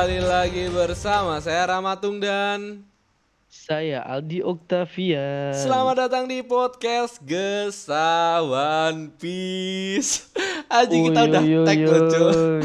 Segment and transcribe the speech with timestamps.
[0.00, 2.88] kembali lagi bersama saya Ramatung dan
[3.52, 5.52] Saya Aldi Octavia.
[5.52, 10.32] selamat datang di podcast Gesawan Peace.
[10.72, 12.64] Aji kita udah tag loh.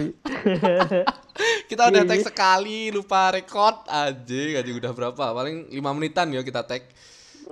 [1.76, 5.36] Kita udah tag sekali lupa record aja gaji udah berapa?
[5.36, 6.88] Paling 5 menitan ya kita tag.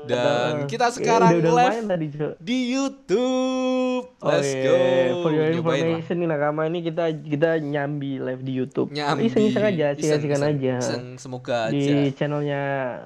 [0.04, 2.08] Dan kita sekarang udah, udah live tadi,
[2.40, 4.04] di YouTube.
[4.20, 4.64] Oh, Let's iya.
[4.68, 4.78] go.
[5.24, 8.92] For your information nih nakama ini kita kita nyambi live di YouTube.
[8.92, 9.32] Nyambi.
[9.32, 10.76] Iseng-iseng aja, iseng, aja.
[10.80, 11.06] iseng.
[11.16, 11.76] semoga aja.
[11.76, 12.62] Di channelnya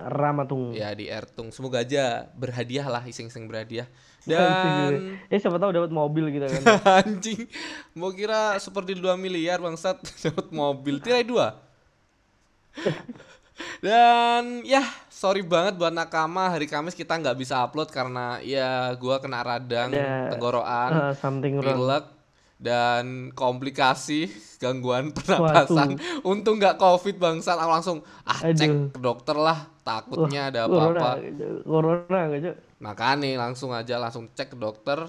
[0.10, 0.74] Ramatung.
[0.74, 1.54] Ya di Ertung.
[1.54, 3.86] Semoga aja berhadiah lah iseng-iseng berhadiah.
[4.28, 4.92] Gitu, Dan
[5.32, 6.62] Eh siapa tahu dapat mobil gitu kan.
[7.00, 7.48] anjing
[7.96, 11.64] mau kira seperti 2 miliar bangsat dapat mobil tirai dua.
[13.80, 14.84] Dan ya
[15.18, 19.90] sorry banget buat nakama hari Kamis kita nggak bisa upload karena ya gua kena radang
[19.90, 21.66] Ada, tenggorokan, something wrong.
[21.66, 22.06] pilek
[22.62, 24.30] dan komplikasi
[24.62, 25.98] gangguan pernapasan.
[26.22, 27.98] Untung nggak covid bangsat aku langsung
[28.30, 28.54] ah Aduh.
[28.54, 31.18] cek ke dokter lah takutnya ada apa-apa.
[31.66, 32.56] Corona, corona gak, Cok?
[32.78, 35.02] Makanya langsung aja langsung cek ke dokter.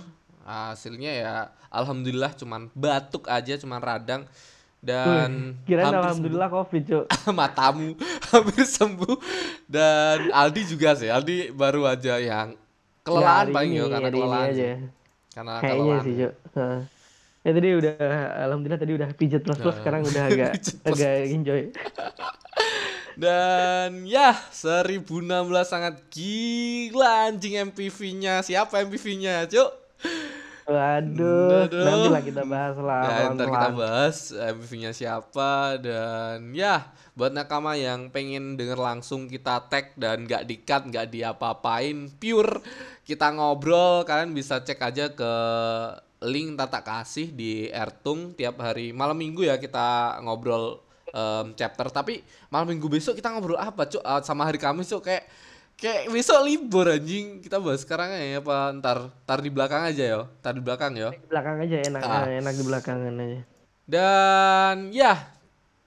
[0.48, 1.32] Hasilnya ya
[1.68, 4.24] alhamdulillah cuman batuk aja cuman radang
[4.80, 7.04] dan Kirain hampir alhamdulillah Covid, Cok.
[7.08, 7.34] sembuh.
[7.40, 7.88] matamu
[8.30, 9.16] hampir sembuh
[9.66, 12.54] dan Aldi juga sih Aldi baru aja yang
[13.02, 14.64] kelelahan Ya, paling ini, ya karena kelelahan aja.
[15.30, 16.32] karena Kayaknya kelelahan sih, Cok.
[16.54, 16.80] Heeh.
[17.38, 17.94] Ya tadi udah
[18.44, 20.52] alhamdulillah tadi udah pijet plus plus sekarang udah agak
[20.90, 21.60] agak enjoy.
[23.16, 25.02] dan ya 1016
[25.64, 29.70] sangat gila anjing MPV-nya siapa MPV-nya cuk
[30.68, 31.80] Waduh, Aduh.
[31.80, 33.08] nanti lah kita bahas lah.
[33.08, 33.80] Ya, ntar kita pelan-pelan.
[33.80, 40.44] bahas MV-nya siapa dan ya buat nakama yang pengen denger langsung kita tag dan nggak
[40.44, 42.60] di-cut, nggak diapa-apain, pure
[43.08, 45.32] kita ngobrol, kalian bisa cek aja ke
[46.20, 50.82] link tata kasih di Ertung tiap hari malam minggu ya kita ngobrol
[51.14, 52.20] em, chapter tapi
[52.50, 55.24] malam minggu besok kita ngobrol apa cuk Ah, sama hari Kamis cuk kayak
[55.78, 60.18] kayak besok libur anjing kita bahas sekarang ya apa ntar ntar di belakang aja ya
[60.42, 62.22] ntar di belakang ya Di belakang aja enak Ah.
[62.26, 63.40] eh, enak di belakangan aja.
[63.86, 65.14] dan ya,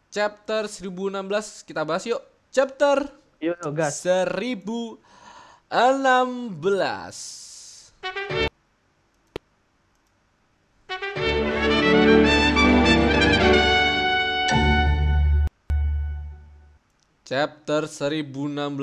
[0.09, 2.19] chapter 1016 kita bahas yuk.
[2.49, 3.05] Chapter
[3.37, 4.01] Yuk, yuk, gas.
[4.01, 4.97] 1016.
[17.31, 18.27] Chapter 1016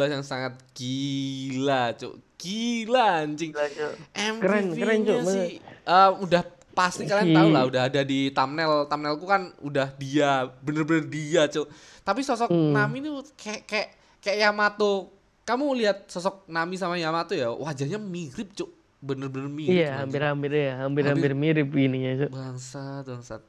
[0.09, 2.17] yang sangat gila, Cuk.
[2.35, 3.53] Gila anjing.
[3.53, 5.21] MVP-nya Keren, keren, Cuk.
[5.27, 10.47] sih eh, udah pasti kalian tahu lah udah ada di thumbnail thumbnailku kan udah dia
[10.63, 11.67] bener-bener dia cuk
[12.01, 12.71] tapi sosok Hmm.
[12.71, 13.89] Nami ini kayak kayak
[14.23, 15.11] kayak Yamato
[15.43, 18.71] kamu lihat sosok Nami sama Yamato ya wajahnya mirip cuk
[19.03, 22.31] bener-bener mirip Iya, hampir-hampir ya, hampir-hampir mirip ininya, Cuk.
[22.31, 23.43] bangsat bangsat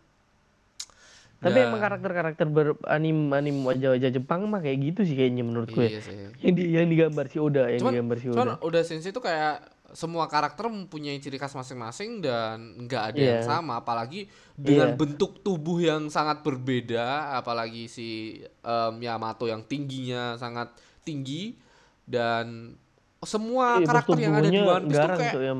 [1.39, 5.95] Tapi Dan- emang karakter-karakter beranim anim wajah-wajah Jepang mah kayak gitu sih kayaknya menurutku iya
[5.95, 6.01] ya.
[6.03, 8.79] sih Yang di yang digambar si Oda, yang cuman, digambar si cuman Oda.
[8.83, 13.47] sensei itu kayak semua karakter mempunyai ciri khas masing-masing dan nggak ada yang Iya.
[13.47, 14.99] sama apalagi dengan Iya.
[14.99, 21.55] bentuk tubuh yang sangat berbeda apalagi si em, Yamato yang tingginya sangat tinggi
[22.03, 22.75] dan
[23.23, 25.53] semua Iya, karakter yang ada di One Piece tuh kayak tuh ya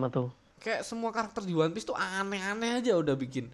[0.59, 3.47] kayak semua karakter di One Piece tuh aneh-aneh aja udah bikin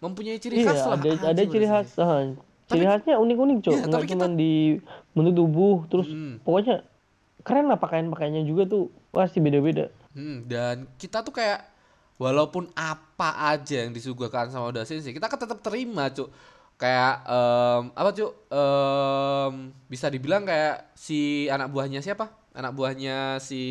[0.00, 1.88] mempunyai ciri Iya, khas lah ada ada ciri khas.
[1.96, 2.32] ah.
[2.66, 3.74] Ciri khasnya unik-unik, Cok.
[3.74, 4.78] Iya, Nggak cuma di
[5.12, 6.40] bentuk tubuh, terus Hmm.
[6.40, 6.82] pokoknya
[7.40, 9.90] keren lah pakaian-pakaiannya juga tuh pasti beda-beda.
[10.12, 11.66] Hmm, dan kita tuh kayak
[12.16, 16.28] walaupun apa aja yang disuguhkan sama Oda Sensei, kita kan tetap terima, Cuk.
[16.76, 18.32] Kayak em, apa, Cuk?
[18.48, 19.52] Em,
[19.86, 22.28] bisa dibilang kayak si anak buahnya siapa?
[22.52, 23.62] Anak buahnya si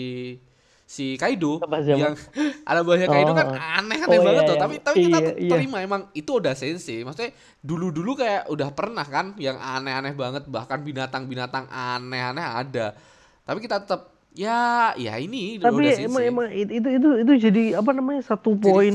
[0.89, 2.17] si Kaido yang
[2.69, 3.77] anak buahnya Kaido kan Oh.
[3.77, 4.63] aneh-aneh Oh, banget iya, tuh, iya.
[4.65, 5.51] tapi tapi kita Iya, iya.
[5.53, 7.05] terima emang itu Oda Sensei.
[7.05, 7.29] Maksudnya
[7.61, 12.97] dulu-dulu kayak udah pernah kan yang aneh-aneh banget bahkan binatang-binatang aneh-aneh ada.
[13.45, 16.25] Tapi kita tetap ya ya ini Tapi emang Sensei.
[16.25, 18.89] emang itu itu itu, itu jadi apa namanya satu poin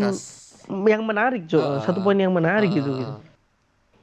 [0.67, 1.63] yang menarik, Cok.
[1.63, 3.15] Ah, satu poin yang menarik gitu, ah, gitu.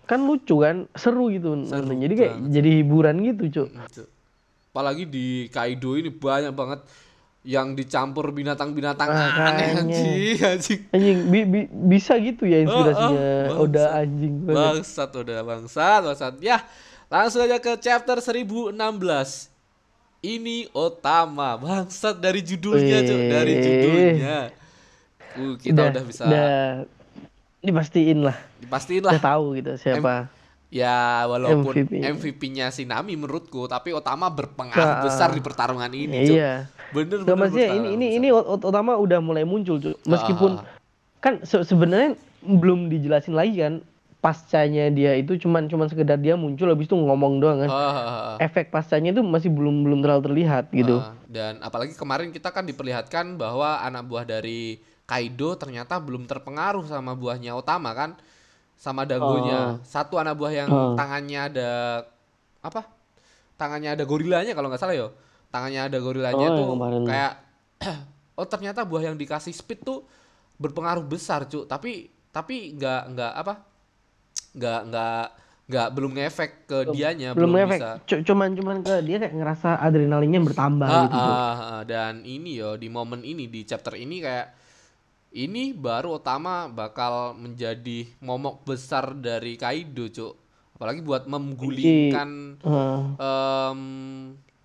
[0.08, 1.92] Kan lucu kan, seru gitu Seru.
[1.92, 2.52] Jadi kayak banget.
[2.52, 3.68] jadi hiburan gitu, Cok.
[3.68, 4.04] Gitu.
[4.72, 6.80] Apalagi di Kaido ini banyak banget
[7.42, 9.82] yang dicampur binatang-binatang aneh Makanya.
[9.82, 10.80] anjing, anjing.
[10.90, 13.92] Anjing bi- bi- bisa gitu ya inspirasinya Ah, ah, Oda bangsat.
[13.98, 14.58] anjing banget.
[14.78, 16.34] Bangsat udah bangsat, bangsat.
[16.40, 16.58] Ya,
[17.08, 19.50] langsung aja ke chapter 1016.
[20.22, 24.40] Ini Otama, bangsat dari judulnya, Cuk, dari judulnya.
[25.32, 26.86] Uh, kita udah, bisa udah
[27.58, 29.16] dipastiin lah, dipastiin lah.
[29.16, 30.30] udah tahu gitu siapa.
[30.72, 32.00] Ya, walaupun MVP.
[32.00, 35.04] MVP-nya si Nami menurutku, tapi Otama berpengaruh Ah.
[35.04, 36.36] besar di pertarungan ini, Cuk.
[36.40, 36.72] Iya.
[36.90, 40.00] Bener bener maksudnya ini ini ini ot- ot- utama udah mulai muncul Cuk.
[40.02, 40.68] Meskipun Ah.
[41.20, 43.84] kan se- sebenarnya belum dijelasin lagi kan
[44.18, 47.70] pascanya dia itu cuman cuman sekedar dia muncul habis itu ngomong doang kan.
[47.70, 48.36] Ah, ah, ah, ah.
[48.40, 51.00] Efek pascanya itu masih belum belum terlalu terlihat gitu.
[51.00, 56.86] Ah, dan apalagi kemarin kita kan diperlihatkan bahwa anak buah dari Kaido ternyata belum terpengaruh
[56.86, 58.16] sama buahnya Otama kan
[58.82, 59.78] sama dagonya.
[59.86, 60.98] Satu anak buah yang Oh.
[60.98, 61.70] tangannya ada
[62.60, 62.82] apa?
[63.54, 65.14] Tangannya ada gorilanya kalau nggak salah yo.
[65.54, 66.66] Tangannya ada gorilanya Oh, tuh
[67.06, 67.32] kayak
[68.42, 70.02] oh ternyata buah yang dikasih speed tuh
[70.58, 71.70] berpengaruh besar, Cuk.
[71.70, 73.54] Tapi tapi nggak nggak apa?
[74.52, 75.26] nggak nggak
[75.72, 77.80] nggak belum ngefek ke dianya belum belum, efek.
[77.80, 81.16] bisa Cu- cuman cuman ke dia kayak ngerasa adrenalinnya bertambah Ah, gitu.
[81.16, 81.32] Cuk.
[81.32, 81.82] ah, ah.
[81.88, 84.48] dan ini yo di momen ini di chapter ini kayak
[85.34, 90.34] ini baru utama bakal menjadi momok besar dari Kaido cuk
[90.76, 93.82] apalagi buat menggulingkan Eh, em,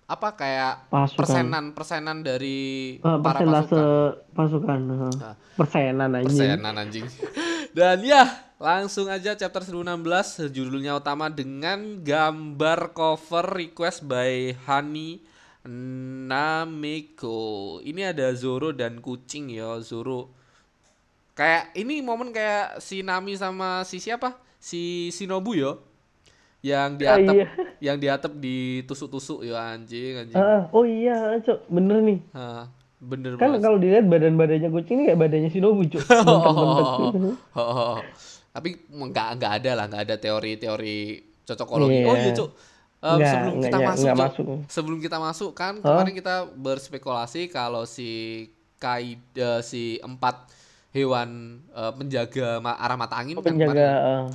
[0.03, 1.17] apa kayak pasukan.
[1.17, 2.59] persenan persenan dari
[2.95, 4.79] Eh, para pasukan pasukan.
[5.17, 5.35] Ah.
[5.53, 6.25] Persenan aja.
[6.25, 7.07] persenan anjing
[7.77, 8.23] dan ya
[8.57, 10.03] langsung aja chapter 1016
[10.49, 15.21] judulnya utama dengan gambar cover request by Hani
[16.47, 17.37] Nameko
[17.81, 20.33] ini ada Zoro dan kucing ya Zoro
[21.37, 25.77] kayak ini momen kayak si Nami sama si siapa si Shinobu yo
[26.59, 27.47] yang Ah, diatap iya.
[27.79, 31.69] yang diatep ditusuk-tusuk ya anjing anjing Ah, oh iya, Cuk.
[31.69, 32.17] Bener nih.
[32.33, 32.65] Ah,
[32.97, 35.85] bener Kan kalau dilihat badan-badannya kucing ini kayak badannya Shinobu.
[35.85, 37.13] Oh, oh,
[37.53, 37.97] oh, oh.
[38.49, 40.97] Tapi nggak nggak ada lah, nggak ada teori-teori
[41.45, 41.93] cocokologi.
[41.95, 42.09] Iya.
[42.09, 42.49] Oh iya cuk.
[42.97, 44.45] Eh, Nggak, sebelum nggak kita ny- masuk, nggak masuk.
[44.67, 45.85] sebelum kita masuk kan Hah?
[45.85, 48.09] kemarin kita berspekulasi kalau si
[48.77, 50.49] Kai eh, si empat
[50.97, 51.29] hewan
[51.71, 53.85] eh, penjaga ma- arah mata angin kan Penjaga kemarin.
[53.85, 54.25] eh,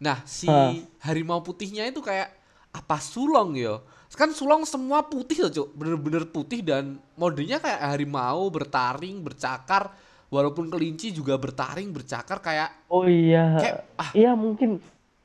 [0.00, 0.72] Nah si Hah.
[1.08, 2.28] harimau putihnya itu kayak
[2.70, 3.80] apa sulong yo?
[4.12, 9.88] Kan sulong semua putih loh cuk, bener-bener putih dan modenya kayak harimau bertaring, bercakar.
[10.30, 13.58] Walaupun kelinci juga bertaring, bercakar kayak Oh iya.
[13.58, 14.10] Kayak, ah.
[14.14, 14.78] Iya mungkin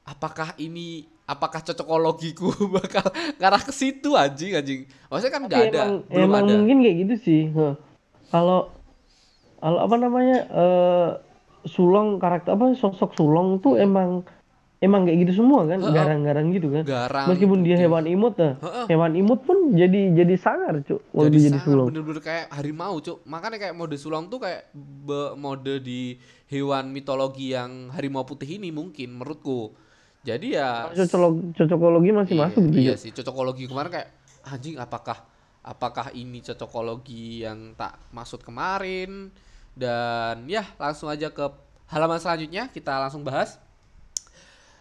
[0.05, 3.05] apakah ini apakah cocokologiku bakal
[3.41, 4.81] ngarah ke situ anjing anjing.
[5.09, 6.53] Maksudnya kan nggak ada, emang, belum emang ada.
[6.61, 7.41] mungkin kayak gitu sih.
[8.29, 8.69] Kalau
[9.65, 11.09] apa namanya eh
[11.65, 14.21] sulong karakter apa sosok sulong tuh emang
[14.77, 16.85] emang kayak gitu semua kan, garang-garang gitu kan.
[16.85, 17.33] Garang.
[17.33, 17.83] Meskipun dia putih.
[17.89, 18.53] hewan imut nah.
[18.85, 21.01] Hewan imut pun jadi jadi sangar, Cuk.
[21.09, 21.87] Waktu jadi, jadi sangat sulong.
[21.89, 27.57] bener-bener kayak harimau cuk makanya kayak mode sulong tuh kayak be- mode di hewan mitologi
[27.57, 29.73] yang harimau putih ini mungkin menurutku
[30.21, 32.77] jadi ya Cocokologi, cocokologi masih iya, masuk gitu.
[32.77, 34.09] iya sih cocokologi kemarin kayak
[34.45, 35.17] anjing apakah
[35.65, 39.33] apakah ini cocokologi yang tak maksud kemarin
[39.75, 41.45] dan ya langsung aja ke
[41.91, 43.59] halaman selanjutnya kita langsung bahas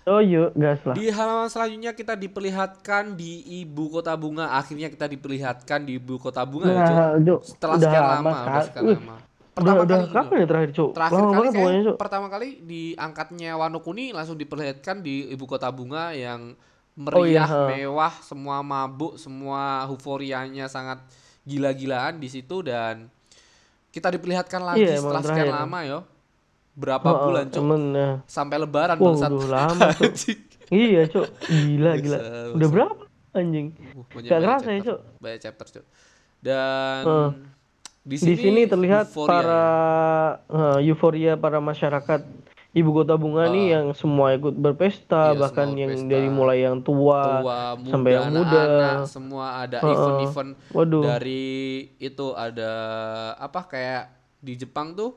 [0.05, 0.93] Oh yuk, gas lah.
[0.93, 4.52] Di halaman selanjutnya kita diperlihatkan di ibu kota bunga.
[4.52, 6.93] Akhirnya kita diperlihatkan di ibu kota bunga ya, Cuk.
[6.93, 8.85] Nah, Setelah udah sekian lama lama, udah sekian.
[8.85, 9.08] Udah,
[9.56, 10.37] Pertama udah kali kapan juga.
[10.37, 10.91] ya terakhir, Cuk?
[10.93, 15.73] Terakhir Lama kali kayak pokoknya, pertama kali diangkatnya Wano Kuni langsung diperlihatkan di ibu kota
[15.73, 16.52] bunga yang
[16.94, 21.00] Oh iya, meriah, mewah, semua mabuk, semua euforianya sangat
[21.49, 23.08] gila-gilaan di situ dan
[23.94, 25.55] kita diperlihatkan lagi Iya, setelah sekian terakhir.
[25.62, 25.99] lama yo.
[26.75, 27.62] Berapa Heeh, bulan, Cuk?
[27.62, 28.14] Emang, nah.
[28.26, 29.31] Sampai lebaran Wah, bangsat.
[29.31, 30.12] lama, Cuk.
[30.75, 31.28] Iya, Cuk.
[31.47, 32.19] Gila, gila.
[32.19, 32.75] Bisa, Udah bisa.
[32.75, 32.95] berapa
[33.30, 33.66] anjing?
[33.95, 34.80] Uh, Gak kerasa ya.
[34.83, 34.99] Cuk.
[35.23, 35.85] Banyak chapter, Cuk.
[36.42, 37.30] Dan Heeh.
[38.02, 39.64] di Di sini, sini terlihat euforia para ya.
[40.50, 42.21] eh, euforia para masyarakat
[42.75, 43.73] ibu kota bunga nih Ah.
[43.73, 48.26] yang semua ikut berpesta, Iya, bahkan yang dari mulai yang tua, tua, muda, sampai yang
[48.28, 48.43] muda.
[48.43, 51.02] anak-anak, semua ada event-event Waduh.
[51.07, 51.47] dari
[51.97, 52.71] itu ada
[53.37, 55.14] apa kayak di Jepang tuh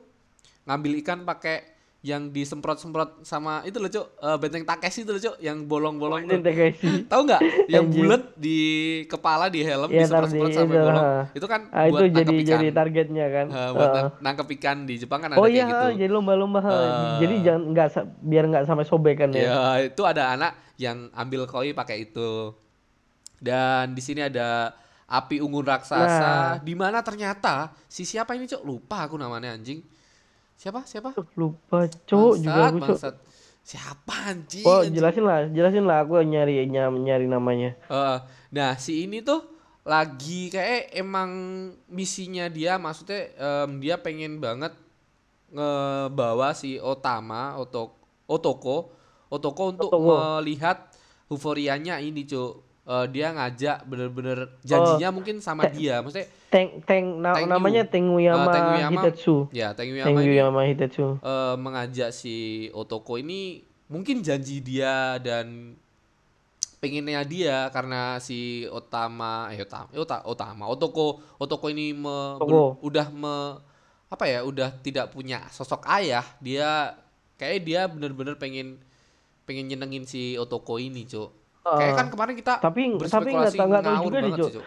[0.64, 4.06] ngambil ikan pakai yang disemprot-semprot sama itu loh, Cuk.
[4.16, 6.38] Eh, benteng Takeshi itu loh, Cuk, yang bolong-bolong tuh.
[6.38, 6.80] TKC.
[7.10, 7.40] Tahu nggak?
[7.66, 8.60] Yang bulat di
[9.04, 11.06] kepala di helm Iya, tar disemprot-semprot di sampai itu, bolong.
[11.34, 12.50] Itu kan itu buat jadi nangkep ikan.
[12.54, 13.46] jadi targetnya kan.
[13.48, 15.86] Eh, buat nang- nangkep ikan di Jepang kan ada Oh kayak iya, gitu.
[15.98, 16.60] jadi lomba-lomba.
[16.60, 17.18] Eh.
[17.20, 17.88] Jadi jangan nggak
[18.20, 19.42] biar nggak sampai sobek kan ya.
[19.42, 22.54] Ya, itu ada anak yang ambil koi pakai itu.
[23.36, 24.70] Dan di sini ada
[25.04, 26.50] api unggun raksasa Nah.
[26.58, 28.62] di mana ternyata si siapa ini, Cok?
[28.62, 29.82] Lupa aku namanya anjing.
[30.58, 30.82] Siapa?
[30.82, 31.14] Siapa?
[31.38, 33.14] Lupa cowok juga aku bangsat.
[33.62, 34.66] Siapa anjing?
[34.66, 34.98] Oh anjing?
[34.98, 37.78] jelasin lah, jelasin lah aku nyari nyari, nyari namanya.
[37.86, 38.18] Eh,
[38.50, 39.38] nah, si ini tuh
[39.86, 41.30] lagi kayak emang
[41.88, 44.76] misinya dia maksudnya em, dia pengen banget
[45.48, 47.96] ngebawa si Otama Otok
[48.28, 48.92] Otoko
[49.32, 50.12] Otoko untuk Otoko.
[50.12, 50.92] melihat
[51.32, 57.36] euforianya ini cuk Eh, dia ngajak bener-bener janjinya mungkin sama dia maksudnya Teng Teng na-
[57.36, 57.52] Tengyu.
[57.52, 59.00] namanya Tenguyama Eh, Tenguyama.
[59.04, 59.36] Hitetsu.
[59.52, 61.06] ya Tenguyama ini Tenguyama Hitetsu.
[61.20, 62.36] eh, mengajak si
[62.72, 65.76] Otoko ini mungkin janji dia dan
[66.78, 72.48] pengennya dia karena si Otama eh Otama eh, Ota- Otama Otoko Otoko ini me- Otoko.
[72.48, 73.36] bel- udah me
[74.08, 76.96] apa ya udah tidak punya sosok ayah dia
[77.36, 78.80] kayak dia bener-bener pengen
[79.44, 81.36] pengen nyenengin si Otoko ini, Cuk.
[81.68, 84.26] Eh, Kayak kan kemarin kita tapi tapi nggak tahu nggak tahu juga Jo.
[84.26, 84.64] sih, Cuk.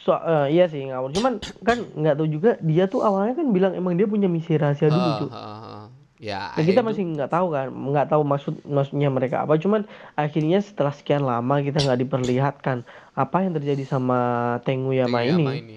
[0.00, 1.10] so, eh, iya sih ngawur.
[1.10, 4.86] Cuman kan nggak tahu juga dia tuh awalnya kan bilang emang dia punya misi rahasia
[4.88, 5.84] dulu heeh, heeh.
[6.22, 9.54] Ya, Nah, kita masih nggak tahu kan nggak tahu maksud maksudnya mereka apa.
[9.56, 14.18] Cuman akhirnya setelah sekian lama kita nggak diperlihatkan apa yang terjadi sama
[14.62, 15.76] Tenguyama Tenguyama ini ini.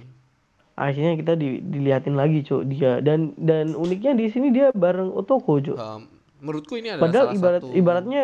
[0.75, 2.99] akhirnya kita di, diliatin lagi cuk dia.
[2.99, 6.05] Dan dan uniknya di sini dia bareng Otoko cuk Em,
[6.37, 8.23] menurutku ini adalah padahal salah ibarat satu ibaratnya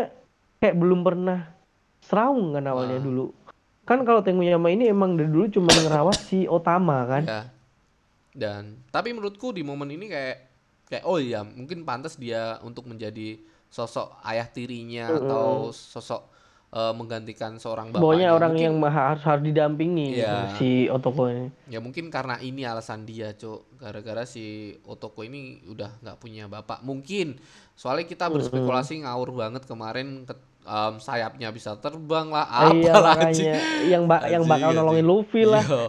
[0.58, 1.40] kayak belum pernah
[2.02, 3.04] serawung kan awalnya Ah.
[3.04, 3.26] dulu
[3.82, 7.44] kan kalau Tenguyama ini emang dari dulu cuma ngerawat si Otama kan ya.
[8.32, 10.38] Dan tapi menurutku di momen ini kayak
[10.88, 13.36] kayak oh iya, mungkin pantas dia untuk menjadi
[13.68, 16.32] sosok ayah tirinya atau sosok
[16.70, 18.00] eh, menggantikan seorang bapaknya.
[18.02, 20.56] pokoknya orang Mungkin- yang harus harus didampingi Iya.
[20.56, 23.76] si Otoko ini Ya mungkin karena ini alasan dia, Cuk.
[23.76, 24.44] Gara-gara si
[24.82, 26.80] Otoko ini udah nggak punya bapak.
[26.82, 27.36] Mungkin.
[27.74, 33.18] Soalnya kita berspekulasi ngawur banget kemarin ke- em, sayapnya bisa terbang lah, Ah, iya apalagi.
[33.18, 34.78] makanya yang ba- yang bakal anjing.
[34.78, 35.84] nolongin Luffy lah Iya.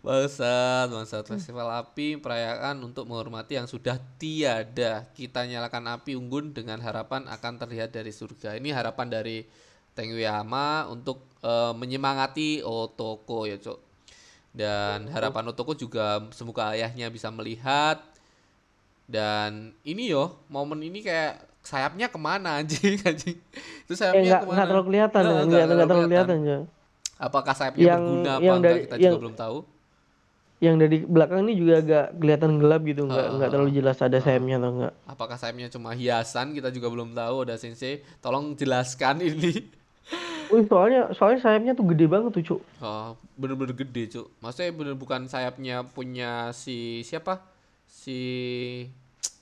[0.00, 5.08] Bangsat, bangsat festival api perayaan untuk menghormati yang sudah tiada.
[5.10, 8.52] Kita nyalakan api unggun dengan harapan akan terlihat dari surga.
[8.54, 9.48] Ini harapan dari
[9.94, 13.78] Tenguyama untuk eh, menyemangati Otoko ya, Cok.
[14.52, 18.04] Dan harapan Otoko juga semoga ayahnya bisa melihat.
[19.04, 23.36] Dan ini yo, momen ini kayak sayapnya ke mana anjing anjing.
[23.82, 24.54] Itu eh sayapnya nggak ke mana?
[24.54, 26.36] nggak terlalu kelihatan Nggak, nggak terlalu kelihatan.
[26.40, 26.58] Jo.
[27.16, 29.58] Apakah sayapnya Yang- berguna apa yang dari- kita yang- juga belum tahu.
[30.60, 34.16] yang dari belakang ini juga agak kelihatan gelap gitu nggak Ah, nggak terlalu jelas ada
[34.18, 37.44] sayapnya atau enggak Apakah sayapnya cuma hiasan kita juga belum tahu.
[37.44, 39.60] Ada sensei, tolong jelaskan ini.
[40.46, 44.26] Wih soalnya soalnya sayapnya tuh gede banget tuh cuk Oh, bener-bener gede cuk.
[44.38, 47.44] Maksudnya bener bukan sayapnya punya si siapa?
[47.84, 48.18] Si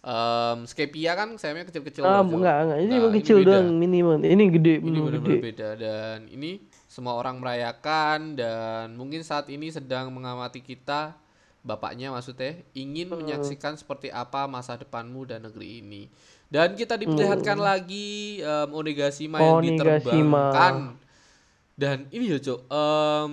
[0.02, 2.36] em Skepia kan sayapnya kecil-kecil ah Cuk.
[2.36, 3.46] enggak enggak ini Nah, kecil beda.
[3.48, 6.50] doang mini banget ini gede Ini benar-benar beda dan ini
[6.84, 11.14] semua orang merayakan dan mungkin saat ini sedang mengamati kita
[11.62, 13.22] bapaknya maksudnya ingin Hmm.
[13.22, 16.10] menyaksikan seperti apa masa depanmu dan negeri ini.
[16.44, 19.66] Dan kita diperlihatkan lagi em, Onigashima yang Hmm.
[19.70, 20.74] Diterbangkan.
[21.72, 22.60] Dan ini ya, Cok.
[22.66, 23.30] em,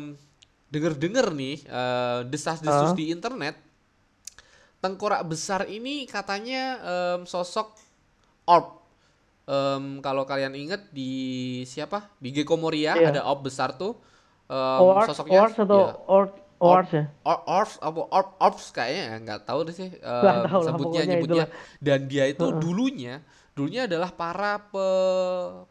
[0.68, 2.96] denger-denger nih eh, desas-desus Ah.
[2.96, 3.58] di internet
[4.80, 7.76] tengkorak besar ini katanya em, sosok
[8.48, 8.80] orb.
[9.46, 11.12] Em, kalau kalian inget di
[11.66, 13.10] siapa di Gecko Moria Iya.
[13.12, 13.98] ada orb besar tuh.
[14.48, 19.04] Em, Ors sosoknya Ors atau ya, Ors Ors ya or, orbs apa orb orbs kayaknya
[19.08, 21.80] ya, nggak tahu deh sih Nggak tahu lah, sebutnya pokoknya nyebutnya itulah.
[21.80, 23.16] dan dia itu dulunya
[23.56, 24.88] dulunya adalah para pe,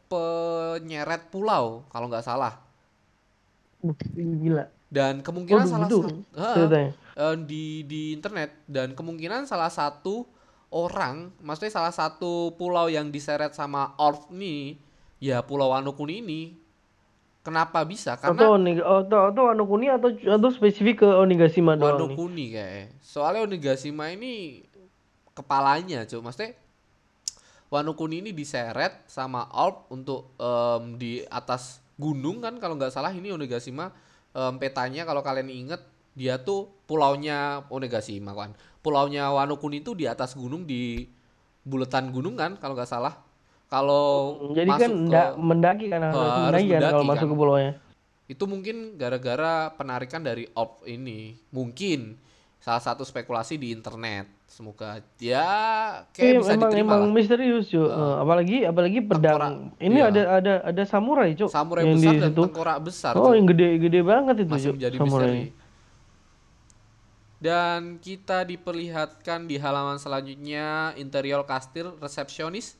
[0.09, 2.57] penyeret pulau kalau nggak salah
[3.79, 3.95] Uh,
[4.43, 5.99] gila dan kemungkinan Waduh, salah satu
[6.35, 6.91] ceritanya?
[7.19, 8.65] Eh, di di internet.
[8.65, 10.25] Dan kemungkinan salah satu
[10.69, 14.77] orang maksudnya salah satu pulau yang diseret sama orb nih
[15.17, 16.43] ya pulau Wano Kuni ini.
[17.45, 18.21] Kenapa bisa?
[18.21, 22.17] Karena atau Onig atau atau Wano Kuni atau atau spesifik ke Onigashima doang nih?
[22.17, 22.87] Kuni kayak.
[23.01, 24.65] Soalnya Onigashima ini
[25.33, 26.53] kepalanya cuy maksudnya
[27.69, 33.13] Wano Kuni ini diseret sama orb untuk em, di atas gunung kan kalau nggak salah.
[33.13, 33.93] Ini Onigashima
[34.35, 35.81] em, petanya kalau kalian inget
[36.19, 41.05] dia tuh pulaunya Onigashima kan pulaunya Wano Kuni itu di atas gunung di
[41.69, 43.21] buletan gunung kan kalau nggak salah.
[43.69, 47.27] Kalau jadi kan masuk ke nggak mendaki kan harus harus mendaki kan kalau mendaki masuk
[47.29, 47.33] kan.
[47.33, 47.73] ke pulaunya?
[48.29, 51.37] Itu mungkin gara-gara penarikan dari orb ini.
[51.53, 52.17] Mungkin
[52.69, 55.49] salah satu spekulasi di internet semoga ya
[56.11, 57.81] kayak Iya, bisa emang diterima emang lah misterius cuy.
[57.81, 59.39] Eh, apalagi apalagi pedang.
[59.41, 60.07] Tengkorak, Ini iya.
[60.07, 61.49] ada ada ada samurai cuy.
[61.49, 62.43] samurai yang besar di dan situ.
[62.43, 63.33] tengkorak besar Oh, Cuk.
[63.33, 65.25] yang gede-gede banget itu masih menjadi Samurai.
[65.25, 65.45] misteri
[67.39, 72.75] dan kita diperlihatkan di halaman selanjutnya interior kastil resepsionis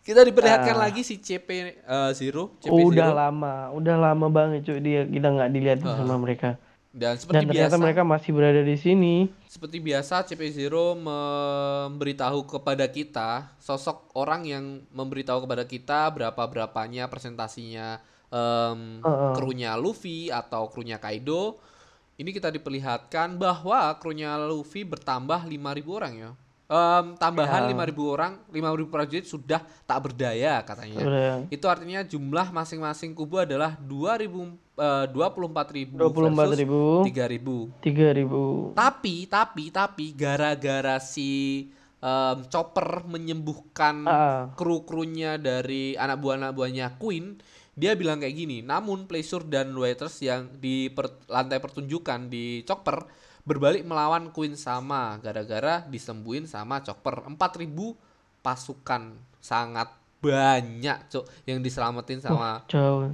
[0.00, 0.82] kita diperlihatkan Ah.
[0.82, 5.28] lagi si CP eh, Zero CP Udah Zero lama, udah lama banget cuy dia kita
[5.28, 5.94] nggak dilihat Ah.
[5.96, 6.58] sama mereka.
[6.92, 9.14] Dan seperti Dan ternyata biasa mereka masih berada di sini.
[9.48, 17.08] Seperti biasa CP Zero memberitahu kepada kita sosok orang yang memberitahu kepada kita berapa berapanya
[17.08, 17.96] presentasinya
[18.28, 19.32] em, Heeh.
[19.32, 21.56] krunya Luffy atau krunya Kaido.
[22.20, 26.30] Ini kita diperlihatkan bahwa krunya Luffy bertambah 5.000 orang ya.
[26.72, 27.72] Em, tambahan Ya.
[27.72, 31.00] 5.000 orang, 5.000 prajurit sudah tak berdaya katanya.
[31.00, 31.36] Udah.
[31.48, 37.82] Itu artinya jumlah masing-masing kubu adalah 2000 eh, 24.000 24 versus ribu, 3.000.
[37.82, 38.42] tiga ribu.
[38.72, 41.30] Tapi, tapi, tapi gara-gara si
[41.98, 44.50] em, Chopper menyembuhkan Ah.
[44.52, 47.38] kru-krunya dari anak buah-anak buahnya Queen,
[47.72, 48.58] dia bilang kayak gini.
[48.60, 53.06] Namun Pleasure dan Waiters yang di per- lantai pertunjukan di Chopper
[53.42, 57.22] berbalik melawan Queen sama gara-gara disembuhin sama Chopper.
[57.22, 57.94] 4000
[58.40, 59.02] pasukan
[59.38, 59.88] sangat
[60.18, 63.10] banyak cok yang diselamatin sama Jauh.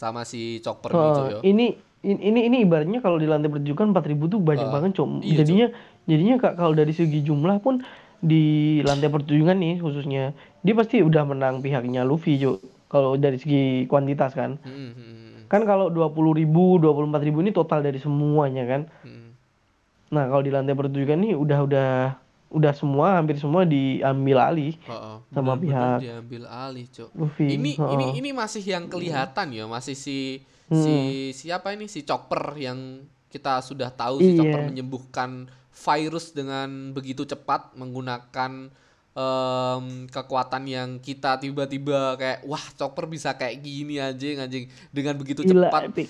[0.00, 1.66] Sama si Chopper nih cok yo ini
[2.00, 5.20] in- ini ini ibaratnya kalau di lantai pertunjukan 4000 tuh banyak Ah, banget, Cok.
[5.20, 5.66] iya, jadinya
[6.08, 7.84] jadinya Kak kalau dari segi jumlah pun
[8.24, 10.32] di lantai pertunjukan nih khususnya
[10.64, 12.56] dia pasti udah menang pihaknya Luffy, Cok.
[12.88, 14.56] Kalau dari segi kuantitas kan.
[14.64, 18.88] Hmm, hmm, Kan kalau 20.000, 24.000 ini total dari semuanya kan.
[19.04, 19.28] hmm.
[20.10, 21.90] Nah, kalau di lantai pertunjukan nih udah udah
[22.50, 27.46] udah semua hampir semua diambil alih Heeh, Sama bener-bener pihak diambil alih cok Luffy.
[27.48, 27.92] ini Heeh.
[27.92, 30.18] ini ini masih yang kelihatan ya masih si
[30.66, 30.78] Hmm.
[30.78, 30.94] si
[31.32, 34.68] siapa ini si Chopper yang kita sudah tahu si Chopper Iya.
[34.68, 38.70] menyembuhkan virus dengan begitu cepat menggunakan
[39.10, 45.42] em, kekuatan yang kita tiba-tiba kayak wah Chopper bisa kayak gini anjing anjing dengan begitu
[45.42, 46.06] Gila, cepat epic.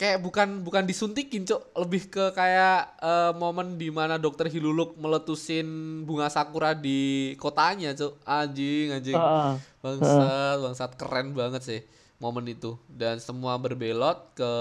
[0.00, 6.00] Kayak bukan bukan disuntikin cok lebih ke kayak eh, momen di mana dokter Hiluluk meletusin
[6.08, 9.20] bunga sakura di kotanya cok anjing anjing.
[9.84, 10.90] Bangsat bangsat.
[10.96, 11.80] Keren banget sih
[12.16, 12.80] momen itu.
[12.88, 14.52] Dan semua berbelot ke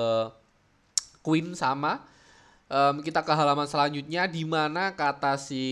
[1.23, 2.03] Queen sama
[2.69, 5.65] Em, kita ke halaman selanjutnya di mana kata si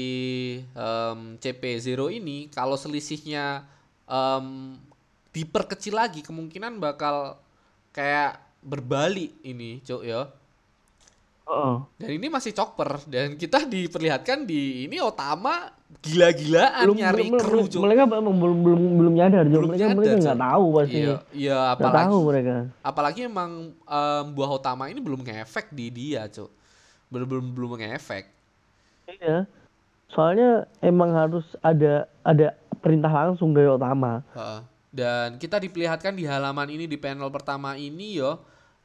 [0.74, 3.70] em, CP0 ini kalau selisihnya
[4.10, 4.74] em,
[5.30, 7.38] diperkecil lagi kemungkinan bakal
[7.94, 10.28] kayak berbalik ini cok ya
[11.48, 11.76] Heeh.
[11.96, 15.72] dan ini masih chopper dan kita diperlihatkan di ini Otama
[16.04, 19.44] gila-gilaan nyari belum, kru belum- cok mereka belum belum belum belum nyadar.
[19.48, 21.00] Belum mereka nyadar, mereka nggak tahu pasti.
[21.00, 22.56] iya iya apalagi tahu mereka.
[22.84, 26.50] apalagi emang em, buah utama ini belum ngefek di dia cok
[27.08, 28.26] belum belum belum ngefek
[29.08, 29.48] Iya.
[30.10, 34.20] Soalnya emang harus ada ada perintah langsung dari utama.
[34.30, 34.62] Heeh.
[34.90, 38.40] dan kita diperlihatkan di halaman ini di panel pertama ini yo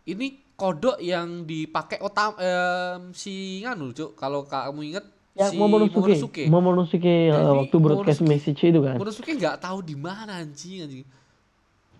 [0.05, 5.97] ini kodok yang dipakai otam em, si nganu cok kalau kamu inget Yang si Momonosuke,
[5.97, 8.97] Momonosuke Momonosuke, uh, Jadi waktu broadcast Momonosuke- message itu kan.
[8.97, 11.05] Momonosuke nggak tahu di mana anjing anjing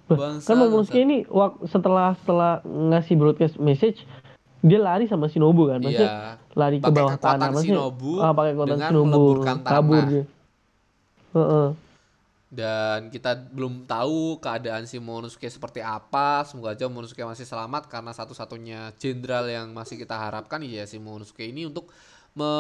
[0.05, 1.07] Bah, Bangsat, kan Momonosuke bangsat.
[1.09, 1.17] ini
[1.65, 4.05] setelah setelah ngasih broadcast message
[4.61, 6.55] dia lari sama Shinobu kan, maksudnya Iya.
[6.55, 9.23] lari ke bawah tanah, maksudnya Shinobu ah, pakai kekuatan Shinobu,
[9.65, 10.25] kabur dia.
[11.33, 11.67] Heeh.
[12.53, 16.45] Dan kita belum tahu keadaan si Momonosuke seperti apa.
[16.45, 21.49] Semoga aja Momonosuke masih selamat karena satu-satunya jenderal yang masih kita harapkan ya si Momonosuke
[21.49, 21.89] ini untuk
[22.37, 22.53] me,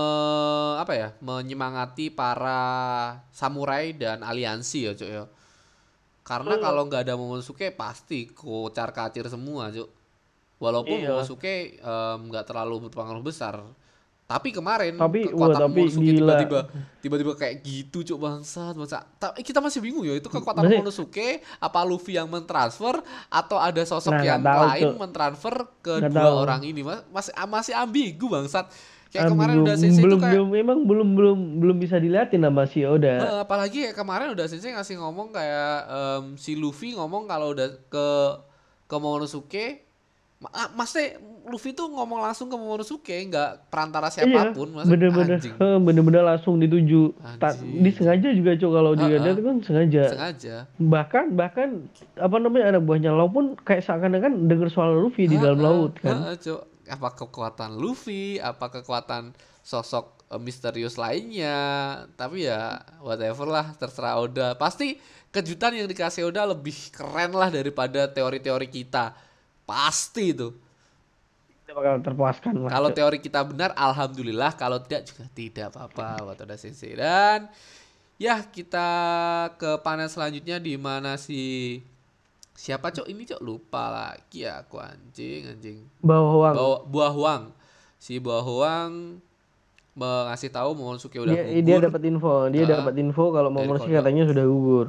[0.81, 5.25] apa ya menyemangati para samurai dan aliansi ya cuk ya.
[6.25, 9.93] Karena kalau nggak ada Momonosuke pasti kocar kacir semua cuk.
[10.57, 11.13] Walaupun Iya.
[11.13, 13.61] Momonosuke em, nggak terlalu berpengaruh besar.
[14.33, 16.17] Tapi kemarin Tapi, kekuatan wah, tapi Momonosuke gila.
[16.41, 16.61] tiba-tiba
[16.99, 21.29] tiba-tiba kayak gitu cuk bangsat bangsat Ta- kita masih bingung ya itu kekuatan Masih- Momonosuke
[21.59, 22.97] apa Luffy yang mentransfer
[23.29, 24.97] atau ada sosok Nah, yang lain Cuk.
[24.99, 26.37] mentransfer ke Nggak dua tahu.
[26.41, 28.67] orang ini Mas- masih masih ambigu bangsat
[29.09, 31.97] kayak Ah, kemarin belum, udah sensei belum, itu kayak belum memang belum belum belum bisa
[31.97, 33.43] diliatin sama si Oda.
[33.43, 38.09] Apalagi kayak kemarin udah sensei ngasih ngomong kayak em, si Luffy ngomong kalau udah ke
[38.83, 39.92] ke Momonosuke ah,
[40.73, 45.39] maksudnya Luffy tuh ngomong langsung ke Momonosuke nggak perantara siapa pun iya, maksudnya bener-bener,
[45.81, 47.15] bener-bener langsung dituju.
[47.37, 49.27] Ta- disengaja juga cok kalau Ah, ah.
[49.29, 50.03] itu kan sengaja.
[50.09, 51.69] sengaja Bahkan bahkan
[52.15, 56.31] apa namanya anak buahnya Law pun kayak seakan-akan denger suara Luffy di dalam laut kan.
[56.31, 56.63] heeh, Cuk.
[56.85, 61.59] apa kekuatan Luffy, apa kekuatan sosok eh, misterius lainnya.
[62.15, 64.55] Tapi ya whatever lah, terserah Oda.
[64.55, 64.95] Pasti
[65.29, 69.15] kejutan yang dikasih Oda lebih keren lah daripada teori-teori kita.
[69.73, 70.49] Pasti itu.
[71.65, 72.69] Kita bakal terpuaskan lah.
[72.69, 74.53] Kalau teori kita benar, alhamdulillah.
[74.53, 76.93] Kalau tidak juga tidak apa-apa buat Oda Sensei.
[76.93, 77.49] Dan
[78.21, 78.89] ya kita
[79.57, 81.81] ke panel selanjutnya di mana si
[82.53, 86.53] siapa cok ini cok lupa lagi ya aku anjing anjing Bawang.
[86.53, 87.43] Bawa, buah Huang.
[87.97, 89.19] Si buah Huang
[89.93, 91.65] mengasih tahu Momonosuke udah dia gugur.
[91.65, 94.87] dia dapat info, dia Ah, dapat info kalau Momonosuke katanya sudah gugur.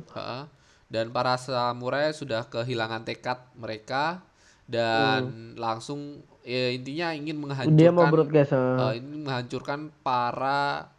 [0.92, 4.20] Dan para samurai sudah kehilangan tekad mereka
[4.68, 7.80] dan langsung ya, intinya ingin menghancurkan Hmm.
[7.80, 10.90] Dia mau broadcast eh, ini menghancurkan para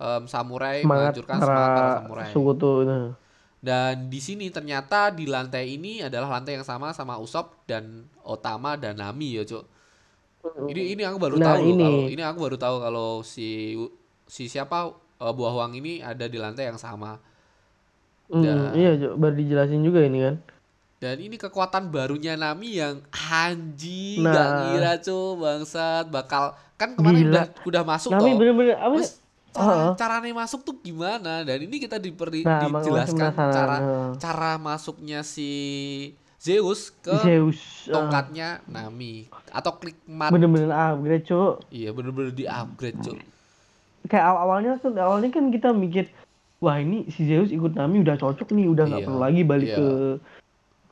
[0.00, 2.32] em, samurai, semangat menghancurkan para semangat para samurai.
[2.84, 3.16] Nah.
[3.64, 8.76] Dan di sini ternyata di lantai ini adalah lantai yang sama sama Usopp dan Otama
[8.76, 9.64] dan Nami ya, Cuk.
[10.64, 11.84] Ini ini aku baru Nah, tahu ini.
[11.84, 13.76] kalau ini aku baru tahu kalau si
[14.28, 17.20] si siapa eh, buah wang ini ada di lantai yang sama.
[18.32, 19.12] Hmm, Dan- iya, Cok.
[19.20, 20.34] baru dijelasin juga ini kan.
[21.04, 24.32] Dan ini kekuatan barunya Nami yang anjing Nah.
[24.32, 27.30] gak ngira cuy bangsat bakal kan kemarin Gila.
[27.30, 28.36] udah udah masuk Nami toh.
[28.40, 28.96] bener-bener apa?
[28.96, 29.12] Terus
[29.52, 29.90] cara Heeh.
[29.94, 31.44] caranya masuk tuh gimana?
[31.44, 33.76] Dan ini kita diperi Nah, dijelaskan cara
[34.16, 35.50] cara masuknya si
[36.36, 37.60] Zeus ke Zeus.
[37.86, 40.28] ah, tongkatnya Nami atau klik mat.
[40.28, 41.68] bener-bener upgrade, Cok.
[41.68, 43.20] Iya bener-bener di upgrade cuy.
[44.04, 46.08] Kayak aw- awalnya tuh awalnya kan kita mikir
[46.58, 49.68] wah ini si Zeus ikut Nami udah cocok nih udah nggak Iya, perlu lagi balik
[49.68, 49.76] iya.
[49.76, 49.86] ke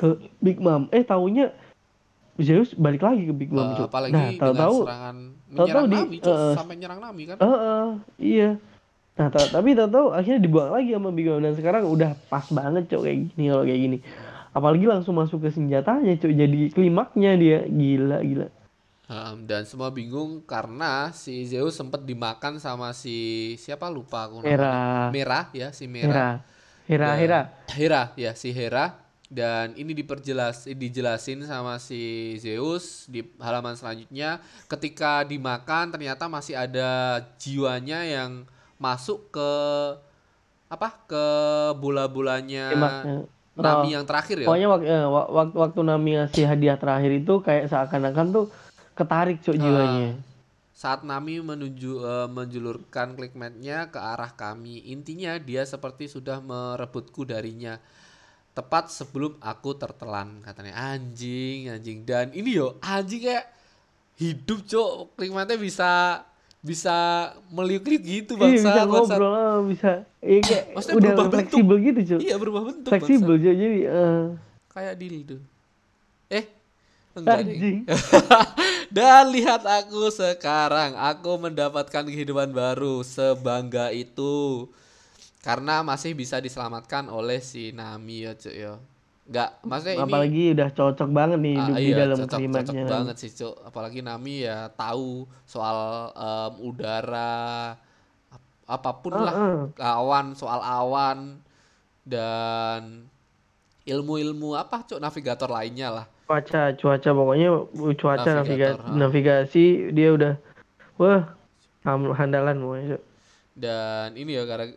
[0.02, 1.54] ke Big Mom eh taunya
[2.34, 3.86] Zeus balik lagi ke Big Mom Cuk.
[3.86, 6.34] apalagi nah dengan tahu-tahu serangan menyerang di- Nami, Cuk.
[6.34, 7.36] eh, sampai nyerang Nami kan.
[7.38, 7.86] Heeh,
[8.18, 8.50] iya.
[9.12, 12.88] Nah, ta- tapi tahu-tahu akhirnya dibuang lagi sama Big Mom dan sekarang udah pas banget
[12.88, 13.98] cok kayak gini kalau kayak gini.
[14.50, 18.48] Apalagi langsung masuk ke senjatanya cok jadi klimaknya dia gila gila.
[19.04, 23.12] Um, dan semua bingung karena si Zeus sempat dimakan sama si
[23.54, 24.48] siapa lupa aku namanya.
[24.48, 24.72] Hera,
[25.12, 26.34] Merah ya, si Hera, Merah.
[26.82, 27.40] Hera, Dan- Hera.
[27.70, 29.01] Hera ya si Hera
[29.32, 36.52] dan ini diperjelas eh, dijelasin sama si Zeus di halaman selanjutnya ketika dimakan ternyata masih
[36.52, 38.44] ada jiwanya yang
[38.76, 39.50] masuk ke
[40.68, 41.24] apa ke
[41.80, 43.16] bola-bolanya Klimaknya.
[43.52, 44.48] Nami Oh, yang terakhir ya.
[44.48, 48.46] Pokoknya waktu, waktu waktu Nami ngasih hadiah terakhir itu kayak seakan-akan tuh
[48.96, 50.16] ketarik cok jiwanya.
[50.72, 57.76] Saat Nami menuju eh, menjulurkan klikmatnya ke arah kami, intinya dia seperti sudah merebutku darinya.
[58.52, 63.48] Tepat sebelum aku tertelan katanya anjing anjing dan ini yo anjing kayak
[64.14, 66.20] hidup cok klikmatnya bisa
[66.60, 66.94] bisa
[67.48, 69.90] meliuk-liuk gitu Iya bisa bangsa ngobrol, ah, bisa.
[70.20, 71.32] Iya kayak Maksudnya udah berubah bentuk.
[71.34, 72.20] fleksibel gitu cok.
[72.20, 73.44] iya berubah bentuk Fleksibel bangsa.
[73.48, 74.22] cok jadi eh,
[74.68, 75.36] kayak dildo
[76.28, 76.44] eh
[77.12, 77.78] enggak anjing.
[78.92, 84.68] Dan lihat aku sekarang, aku mendapatkan kehidupan baru sebangga itu.
[85.42, 88.78] Karena masih bisa diselamatkan oleh si Nami ya, Cuk ya.
[89.22, 92.38] Enggak, maksudnya ini Apalagi udah cocok banget nih ah, hidup di iya, dalam cocok, cocok
[92.38, 92.84] klimaknya.
[92.86, 93.54] banget sih, Cuk.
[93.66, 95.78] Apalagi Nami ya tahu soal
[96.14, 97.74] em, udara
[98.30, 99.58] ap- apa pun lah, Heeh.
[99.82, 101.42] awan, soal awan
[102.06, 103.06] dan
[103.82, 106.06] ilmu-ilmu apa, Cuk, navigator lainnya lah.
[106.22, 110.34] cuaca cuaca pokoknya uh, cuaca Navigator, navigasi dia udah
[110.96, 111.28] wah
[112.14, 112.96] handalan pokoknya.
[113.52, 114.64] Dan ini ya gara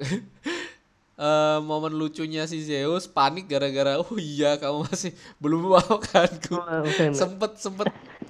[1.15, 6.59] eh momen lucunya si Zeus panik gara-gara oh iya kamu masih belum memaafkanku.
[6.59, 7.87] Oh, sempet sempet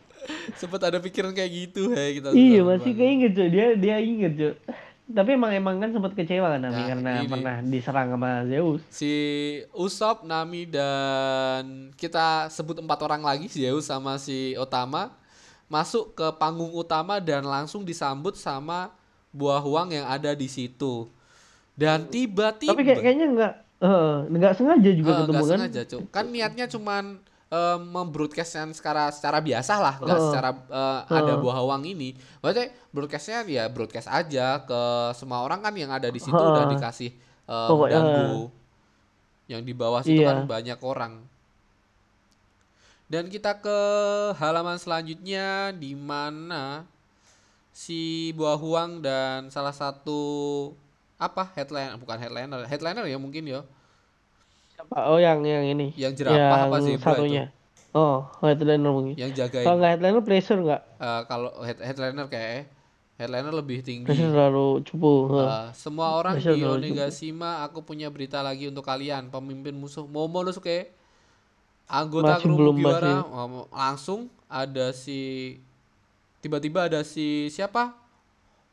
[0.61, 3.47] sempet ada pikiran kayak gitu hei kita iya masih keinget Cok.
[3.49, 4.55] dia dia inget Cok.
[5.07, 7.29] tapi emang emang kan sempat kecewa kan Nami Nah, karena ini.
[7.29, 9.13] pernah diserang sama Zeus si
[9.71, 15.09] Usop, Nami dan kita sebut empat orang lagi Zeus sama si Otama
[15.65, 18.93] masuk ke panggung utama dan langsung disambut sama
[19.35, 21.11] buah uang yang ada di situ.
[21.75, 26.01] Dan tiba-tiba tapi kayak kayaknya nggak eh, nggak sengaja juga Eh, ketemu kan sengaja cuk
[26.07, 27.03] kan niatnya cuman
[27.51, 30.27] eh, membroadcastnya secara secara biasa lah nggak Heeh.
[30.31, 34.81] secara eh, ada buah hawang ini maksudnya broadcastnya ya broadcast aja ke
[35.19, 36.71] semua orang kan yang ada di situ udah Heeh.
[36.79, 37.11] dikasih
[37.43, 38.47] eh, Pokoknya, ganggu
[39.51, 40.31] yang di bawah situ Iya.
[40.31, 41.13] kan banyak orang
[43.05, 43.77] dan kita ke
[44.39, 46.87] halaman selanjutnya di mana
[47.75, 50.71] si buah huang dan salah satu
[51.19, 53.61] apa headline bukan headliner headliner ya mungkin ya.
[54.71, 55.11] Siapa?
[55.11, 55.91] oh yang yang ini.
[55.99, 57.03] Yang jerapah yang apa itu.
[57.03, 57.45] satunya.
[57.91, 59.19] Oh headliner mungkin.
[59.19, 59.67] Yang jagain.
[59.67, 60.81] Kalau nggak headliner pressure nggak?
[61.03, 62.71] Eh, kalau head, headliner kayak
[63.19, 64.07] headliner lebih tinggi.
[64.07, 65.35] Pressure terlalu cupu.
[65.35, 69.27] Eh, semua orang Pressure di Onigashima aku punya berita lagi untuk kalian.
[69.27, 70.91] Pemimpin musuh Momonosuke
[71.85, 73.15] anggota Masih kru belum masih.
[73.29, 75.55] ngomong- langsung ada si
[76.45, 77.97] tiba-tiba ada si siapa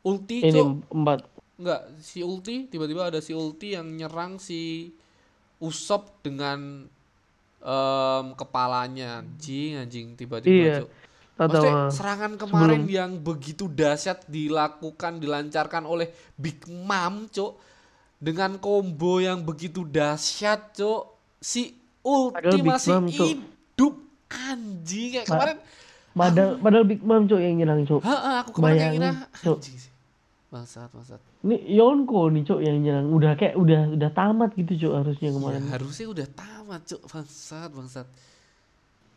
[0.05, 0.93] Ulti ini Cuk.
[0.93, 1.19] empat
[1.57, 4.89] Enggak, si Ulti tiba-tiba ada si Ulti yang nyerang si
[5.57, 6.85] Usop dengan
[7.63, 10.85] em, kepalanya anjing anjing tiba-tiba Iya,
[11.33, 17.57] Maksudnya serangan kemarin yang begitu dahsyat dilakukan dilancarkan oleh Big Mom, Cuk.
[18.21, 21.01] Dengan combo yang begitu dahsyat, Cuk.
[21.41, 21.73] Si
[22.05, 23.93] Ulti Padahal masih Mom, hidup
[24.29, 25.57] anjing kayak Ma- kemarin.
[26.13, 29.01] Padahal padahal Big Mom cok yang nyerang cok Heeh, aku kemarin
[29.41, 29.57] Cuk.
[29.57, 29.91] anjing sih.
[30.47, 31.17] Bangsat, bangsat.
[31.41, 35.33] ini Yonko nih cok yang nyerang udah kayak udah udah tamat gitu cok harusnya Ya,
[35.33, 37.01] kemarin harusnya udah tamat, Cuk.
[37.07, 38.07] Bangsat, bangsat.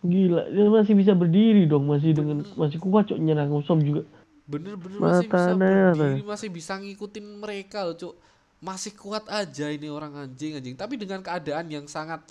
[0.01, 4.03] gila dia masih bisa berdiri dong masih dengan masih kuat cok nyerang Usopp juga
[4.47, 8.15] Bener-bener masih bisa berdiri, masih bisa ngikutin mereka loh, Cuk.
[8.57, 10.79] Masih kuat aja ini orang anjing anjing.
[10.79, 12.23] Tapi dengan keadaan yang sangat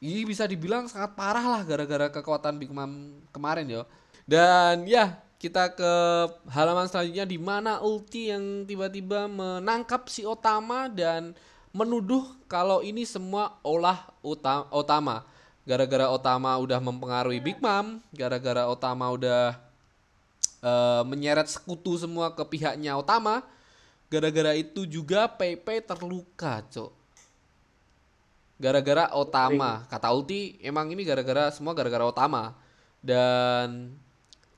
[0.00, 3.82] ini bisa dibilang sangat parah lah gara-gara kekuatan Big Mom kemarin ya.
[4.24, 5.92] Dan ya, kita ke
[6.48, 11.36] halaman selanjutnya di mana Ulti yang tiba-tiba menangkap si Otama dan
[11.72, 14.08] menuduh kalau ini semua olah
[14.72, 15.24] Otama.
[15.68, 19.56] Gara-gara Otama udah mempengaruhi Big Mom, gara-gara Otama udah
[20.64, 23.44] eh, menyeret sekutu semua ke pihaknya Otama.
[24.08, 26.99] Gara-gara itu juga PP terluka, Cok.
[28.60, 29.88] Gara-gara Otama.
[29.88, 32.52] Kata Ulti, emang ini gara-gara semua gara-gara Otama.
[33.00, 33.96] Dan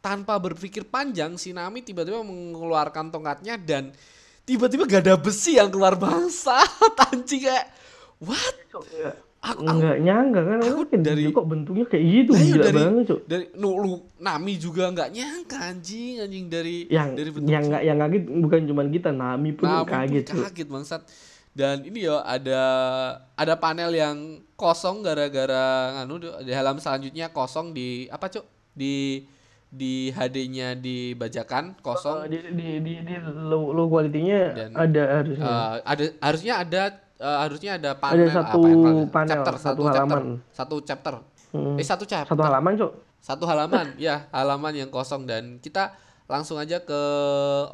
[0.03, 3.95] tanpa berpikir panjang, si Nami tiba-tiba mengeluarkan tongkatnya dan
[4.43, 6.59] tiba-tiba gak ada besi yang keluar bangsa.
[7.15, 7.71] Anjing kayak
[8.19, 8.57] what?
[9.43, 13.05] Aku, Nggak nyangka kan aku dari- kok bentuknya kayak gitu Lah, iya, gila dari- banget
[13.11, 17.83] cok dari nu, lu, Nami juga nggak nyangka anjing anjing dari yang dari yang nggak
[17.83, 21.03] yang kaget bukan cuma kita Nami pun Nami kaget kaget bangsat
[21.53, 22.63] dan ini ya ada
[23.37, 28.45] ada panel yang kosong gara-gara nganu di halaman selanjutnya kosong di apa cuk?
[28.73, 29.29] Di
[29.69, 32.25] di HD-nya dibajakan kosong.
[32.33, 35.45] Di di di, di low, low quality-nya Dan- ada harusnya.
[35.45, 36.83] Eh, ada harusnya ada
[37.21, 39.93] eh, harusnya ada ada panel satu apa ya, panel chapter satu, chapter.
[39.93, 40.25] halaman.
[40.53, 41.15] Satu chapter.
[41.53, 41.77] Hmm.
[41.77, 42.33] eh satu chapter.
[42.33, 45.29] Satu halaman cok satu halaman ya halaman yang kosong.
[45.29, 45.93] Dan kita
[46.33, 47.01] langsung aja ke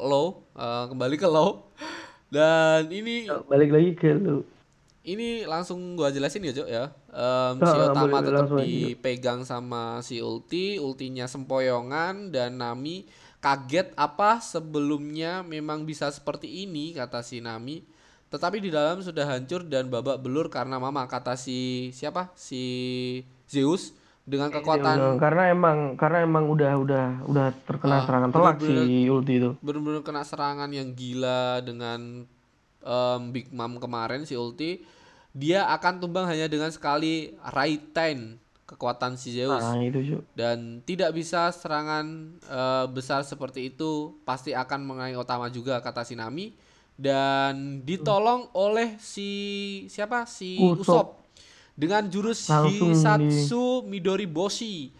[0.03, 1.63] low eh, kembali ke low
[2.29, 4.45] dan ini balik lagi ke lu.
[5.01, 6.85] ini langsung gua jelasin ya Cok ya.
[7.09, 10.77] Em, Ah, si Otama tetap aja, dipegang sama si Ulti.
[10.77, 17.81] Ultinya sempoyongan dan Nami kaget apa sebelumnya memang bisa seperti ini kata si Nami.
[18.29, 22.29] Tetapi di dalam sudah hancur dan babak belur karena mama kata si siapa?
[22.37, 22.61] Si
[23.49, 23.97] Zeus
[24.29, 29.09] dengan Iya, kekuatan karena emang karena emang udah udah udah Ah, terkena serangan telak si
[29.09, 29.49] Ulti itu.
[29.59, 32.29] bener-bener kena serangan yang gila dengan
[32.79, 34.85] em, Big Mom kemarin si Ulti.
[35.33, 39.61] Dia akan tumbang hanya dengan sekali Raiten kekuatan si Zeus.
[39.61, 45.81] Nah itu dan tidak bisa serangan eh, besar seperti itu pasti akan mengenai Otama juga
[45.81, 46.53] kata si Nami.
[46.99, 49.29] Dan ditolong oleh si
[49.87, 50.27] siapa?
[50.27, 50.59] Si.
[50.59, 51.18] Usop
[51.79, 54.91] dengan jurus Langsung Hisatsu Midori Boshi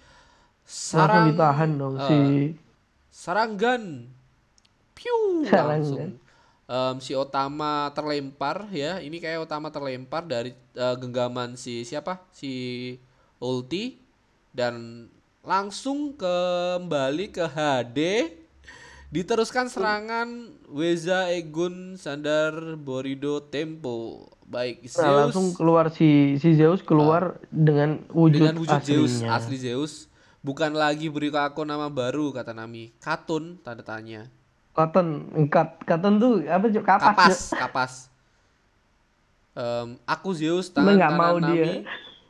[0.69, 2.17] langsung sarang ditahan dong eh, si
[3.09, 3.83] Sarangan.
[4.95, 6.15] Piu langsung.
[6.69, 9.03] Em, si Otama terlempar ya.
[9.03, 12.23] Ini kayak Otama terlempar dari eh, genggaman si siapa?
[12.31, 12.95] Si
[13.41, 13.99] Ulti
[14.55, 15.07] dan
[15.43, 17.99] langsung kembali ke HD
[19.09, 24.29] diteruskan serangan Weza Egun Sandar Borido Tempo.
[24.49, 29.29] Baik, nah, Zeus langsung keluar si si Zeus keluar dengan wujud, dengan wujud Zeus aslinya.
[29.37, 29.93] asli Zeus.
[30.41, 32.89] Bukan lagi beri aku nama baru kata Nami.
[32.97, 34.25] Katun tanda tanya.
[34.73, 37.59] Cotton, kat, cotton tuh apa cok kapas, kapas Cok.
[37.59, 37.93] kapas.
[39.53, 41.57] Em, aku Zeus tangan nggak kanan mau Nami.
[41.57, 41.73] Dia.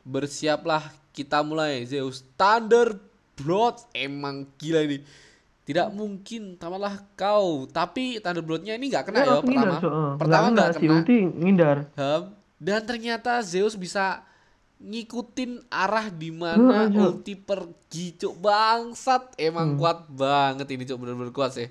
[0.04, 0.82] bersiaplah
[1.16, 2.20] kita mulai Zeus.
[2.36, 3.00] Thunder
[3.40, 3.80] Blood.
[3.96, 5.00] Emang gila ini
[5.70, 7.64] tidak mungkin tamatlah kau.
[7.64, 9.76] Tapi Thunder Bloodnya ini nggak kena ya ngindar, pertama.
[9.78, 9.92] Cok.
[9.92, 10.94] Eh, pertama nggak nggak si kena.
[10.96, 11.78] Ulti ngindar.
[11.94, 12.22] Hem.
[12.60, 14.20] dan ternyata Zeus bisa
[14.78, 16.98] ngikutin arah di mana Cok.
[16.98, 18.34] ulti pergi cuk.
[18.36, 19.36] Bangsat.
[19.36, 19.78] Emang Hmm.
[19.78, 20.98] kuat banget ini cuk.
[20.98, 21.68] Bener-bener kuat sih.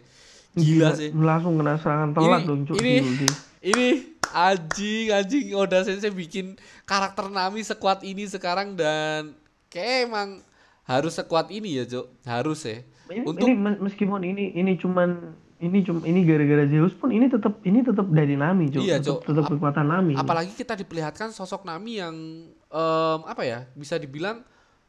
[0.51, 1.13] Gila sih.
[1.13, 3.27] langsung kena serangan telak Ini- dong cok ini- Ulti.
[3.63, 3.87] ini
[4.29, 5.45] anjing anjing.
[5.53, 10.41] Oda Sensei bikin karakter Nami sekuat ini sekarang dan kayak emang
[10.89, 12.05] harus sekuat ini ya cuk.
[12.25, 12.81] Harus ya.
[13.07, 17.27] Ini, untuk ini mes- meskipun ini ini cuman ini cuma ini gara-gara Zeus pun ini
[17.27, 21.29] tetap ini tetap dari Nami cok Iya, tetap, tetap Ap- kekuatan Nami apalagi kita diperlihatkan
[21.29, 22.15] sosok Nami yang
[22.47, 24.39] em, apa ya bisa dibilang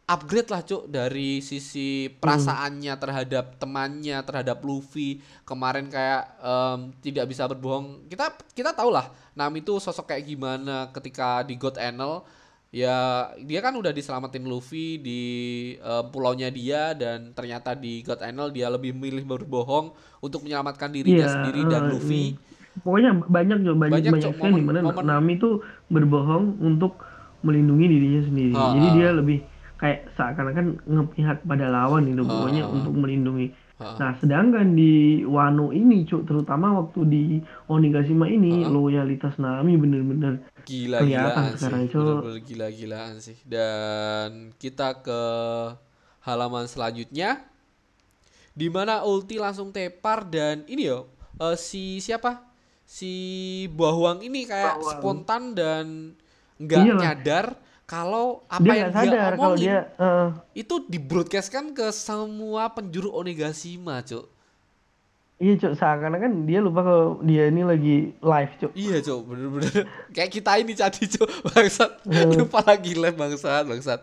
[0.04, 5.18] upgrade lah cuk dari sisi perasaannya terhadap temannya terhadap Luffy.
[5.42, 8.06] Kemarin kayak em, tidak bisa berbohong.
[8.06, 12.20] Kita kita tahu lah Nami itu sosok kayak gimana ketika di God Enel
[12.70, 12.96] ya
[13.36, 15.20] dia kan udah diselamatin Luffy di
[15.74, 21.18] em, pulaunya dia dan ternyata di God Enel dia lebih milih berbohong untuk menyelamatkan dirinya
[21.20, 22.24] Iya, sendiri dan eh, Luffy
[22.80, 25.54] pokoknya banyak cok banyak Banyak, banyak, sekali momen- di mana momen- Nami tuh
[25.88, 27.02] berbohong untuk
[27.42, 28.94] melindungi dirinya sendiri Ah, jadi ah.
[28.94, 29.38] dia lebih
[29.76, 32.70] kayak seakan-akan ngepihak pada lawan itu pokoknya ah.
[32.70, 33.96] untuk melindungi Ah.
[33.96, 37.22] Nah, sedangkan di Wano ini, Cuk, terutama waktu di
[37.64, 38.68] Onigashima ini, Ah.
[38.68, 41.94] loyalitas Nami bener-bener gila-gilaan sih Cok.
[41.94, 45.20] bener-bener gila-gilaan sih dan kita ke
[46.24, 47.40] halaman selanjutnya
[48.52, 51.08] di mana ulti langsung tepar dan ini yo
[51.40, 52.44] eh, si siapa
[52.84, 53.12] si
[53.72, 54.92] Bahuang ini kayak Bahuang.
[54.98, 55.86] spontan dan
[56.60, 57.00] nggak Iyalah.
[57.00, 57.46] nyadar
[57.88, 64.02] kalau apa dia yang dia omongin dia eh, itu di broadcastkan ke semua penjuru Onigashima
[64.04, 64.26] cuk
[65.40, 68.72] iya Cuk, seakan-akan dia lupa kalau dia ini lagi live, Cuk.
[68.76, 69.72] Iya cok, bener-bener.
[70.14, 71.90] Kayak kita ini tadi cok bangsat.
[72.04, 72.32] Hmm.
[72.36, 74.00] lupa lagi live bangsat bangsat.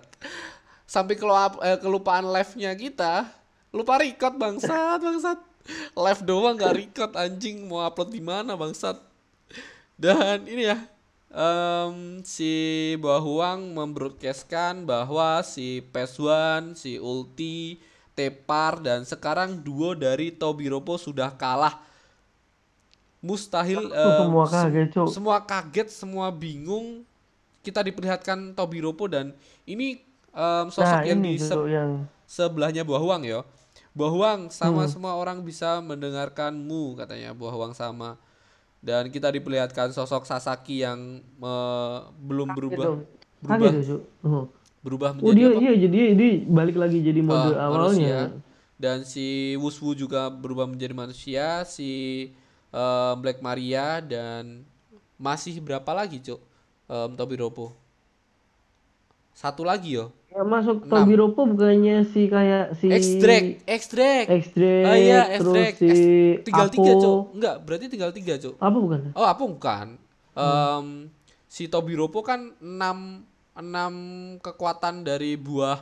[0.89, 3.30] Sampai kelupa, eh, kelupaan live-nya kita
[3.69, 5.39] lupa record bangsat bangsat.
[5.93, 7.69] Live doang nggak record anjing.
[7.69, 8.97] Mau upload di mana bangsat?
[9.97, 10.78] Dan ini ya
[11.34, 17.82] em, si Bahuang membroadcastkan bahwa si Peswan, si Ulti,
[18.17, 21.77] Tepar dan sekarang duo dari Tobiropo sudah kalah.
[23.21, 27.06] Mustahil em, semua sem- kaget, semua kaget semua bingung.
[27.62, 30.01] Kita diperlihatkan Tobiropo dan ini
[30.34, 33.45] em, sosok Nah, yang ini di se- yang sebelahnya Bahuang ya
[33.93, 34.91] Bahuang sama Hmm.
[34.91, 38.17] semua orang bisa mendengarkanmu katanya Bahuang sama.
[38.77, 42.86] Dan kita diperlihatkan sosok Sasaki yang eh, belum berubah.
[42.97, 43.06] Gitu.
[43.41, 43.71] berubah.
[44.77, 44.83] Oh.
[44.83, 45.59] berubah Oh menjadi dia apa?
[45.59, 47.73] iya jadi dia balik lagi jadi mode Eh, awalnya.
[47.73, 48.19] manusia.
[48.75, 51.91] dan si Wuswu juga berubah menjadi manusia si
[52.69, 54.61] eh, Black Maria dan
[55.15, 56.39] masih berapa lagi cuk
[56.85, 57.75] Em, Tobiropo
[59.33, 60.91] satu lagi yo Yang masuk Enam.
[60.95, 65.75] Tobiropo bukannya si kayak si Extract Extract Extract, Oh iya, Extract.
[65.77, 65.89] si
[66.43, 68.99] tinggal tiga cuk enggak berarti tinggal tiga cuk Apa bukan?
[69.11, 69.87] oh apa bukan
[70.31, 70.45] Hmm.
[70.45, 70.85] Em,
[71.45, 73.26] si Tobiropo kan enam
[73.57, 73.93] enam
[74.37, 75.81] kekuatan dari buah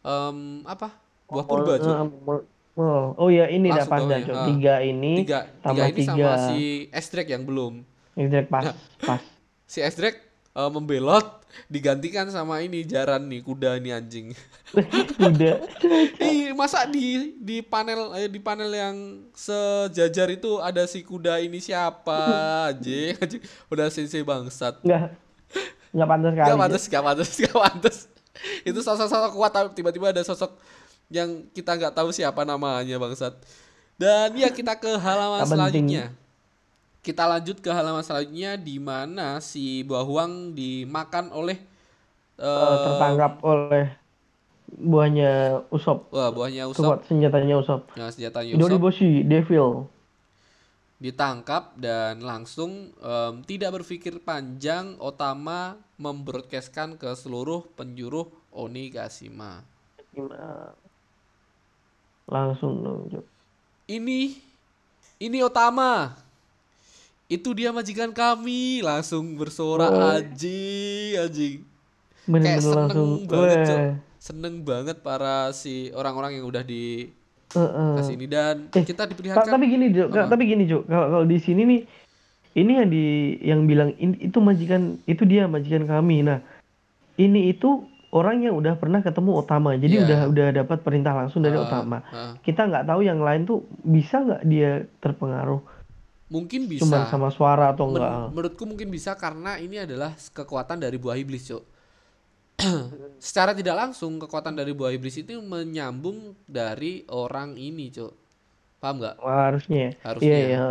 [0.00, 0.90] em, apa
[1.26, 4.48] buah purba cuk Eh, Oh, oh ya ini dah dah, ya.
[4.48, 6.32] Tiga ini tiga tiga tambah ini sama tiga.
[6.48, 6.58] si
[6.88, 8.74] Extract yang belum Extract pas, Nah.
[8.98, 9.20] pas.
[9.62, 10.16] si Extract
[10.50, 14.32] eh, membelot digantikan sama ini jaran nih kuda ini anjing
[15.20, 15.60] Udah.
[16.16, 18.96] Ih, masa di di panel eh, di panel yang
[19.32, 22.16] sejajar itu ada si kuda ini siapa
[22.66, 25.12] anjing anjing udah sensei bangsat Enggak.
[25.92, 26.48] Enggak pantas kali.
[26.48, 27.96] Gak pantas, gak pantas, gak pantas.
[28.62, 30.56] Itu sosok-sosok kuat tapi tiba-tiba ada sosok
[31.06, 33.36] yang kita nggak tahu siapa namanya bangsat.
[33.94, 35.58] Dan ya kita ke halaman Tak penting.
[35.86, 36.04] selanjutnya.
[36.98, 41.60] Kita lanjut ke halaman selanjutnya di mana si Bahuang dimakan oleh
[42.34, 43.92] Eh, eh, tertangkap oleh
[44.66, 46.08] buahnya Usop.
[46.08, 47.92] wah buahnya Usop, Kuat senjatanya Usop.
[47.92, 49.86] nah, senjatanya Usop Doriboshi, Devil.
[51.02, 59.66] Ditangkap dan langsung em, tidak berpikir panjang Otama membroadcastkan ke seluruh penjuru Onigashima.
[62.30, 62.78] Langsung
[63.10, 63.24] Cok.
[63.90, 64.38] ini
[65.18, 66.14] ini Otama
[67.26, 70.14] itu dia majikan kami langsung bersorak Oh.
[70.20, 71.56] anjing anjing
[72.28, 73.26] kayak seneng langsung.
[73.26, 77.10] banget seneng banget para si orang-orang yang udah di
[77.52, 77.92] Heeh.
[77.96, 79.86] kasih ini dan Eh, kita Ta- diperlihatkan tapi gini.
[79.90, 80.30] Ka- Apa?
[80.30, 80.82] Tapi gini, Cok.
[80.84, 81.80] Kalau kalau di sini nih
[82.54, 83.04] ini yang di
[83.40, 86.20] yang bilang "In- itu majikan itu dia majikan kami.
[86.22, 86.40] Nah,
[87.14, 89.72] ini itu orang yang udah pernah ketemu Otama.
[89.74, 90.04] Jadi Iya.
[90.04, 91.98] udah udah dapat perintah langsung dari Ah, Otama.
[92.06, 92.32] ah.
[92.38, 95.60] Kita nggak tahu yang lain tuh bisa nggak dia terpengaruh
[96.28, 98.32] mungkin bisa cuman sama suara atau Men- enggak.
[98.32, 101.60] menurutku mungkin bisa karena ini adalah kekuatan dari buah iblis cok
[103.22, 108.12] secara tidak langsung kekuatan dari buah iblis itu menyambung dari orang ini cok
[108.82, 109.78] paham nggak Wah, harusnya.
[109.78, 109.90] ya.
[110.02, 110.26] Harusnya.
[110.26, 110.62] Iya, iya.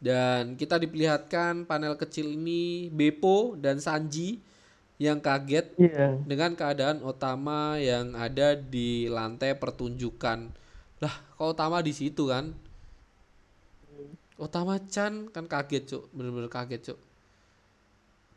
[0.00, 4.40] Dan kita diperlihatkan panel kecil ini Beppo dan Sanji
[4.96, 6.16] yang kaget Iya.
[6.24, 10.38] dengan keadaan Otama yang ada di lantai pertunjukan.
[11.00, 12.52] Lah, kok Otama di situ kan?
[14.40, 16.04] Otama Chan kan kaget, Cuk.
[16.16, 16.98] Bener-bener kaget, Cuk.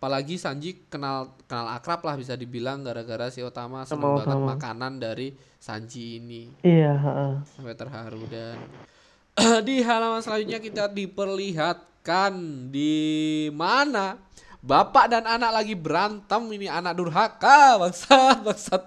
[0.03, 4.47] Apalagi Sanji kenal kenal akrab lah bisa dibilang gara-gara si Otama seneng Sama banget Otama.
[4.51, 7.33] makanan dari Sanji ini Iya, heeh.
[7.47, 8.59] sampai terharu dan
[9.63, 12.35] di halaman selanjutnya kita diperlihatkan
[12.67, 12.99] di
[13.49, 14.19] mana
[14.59, 18.83] bapak dan anak lagi berantem ini anak durhaka bangsat bangsat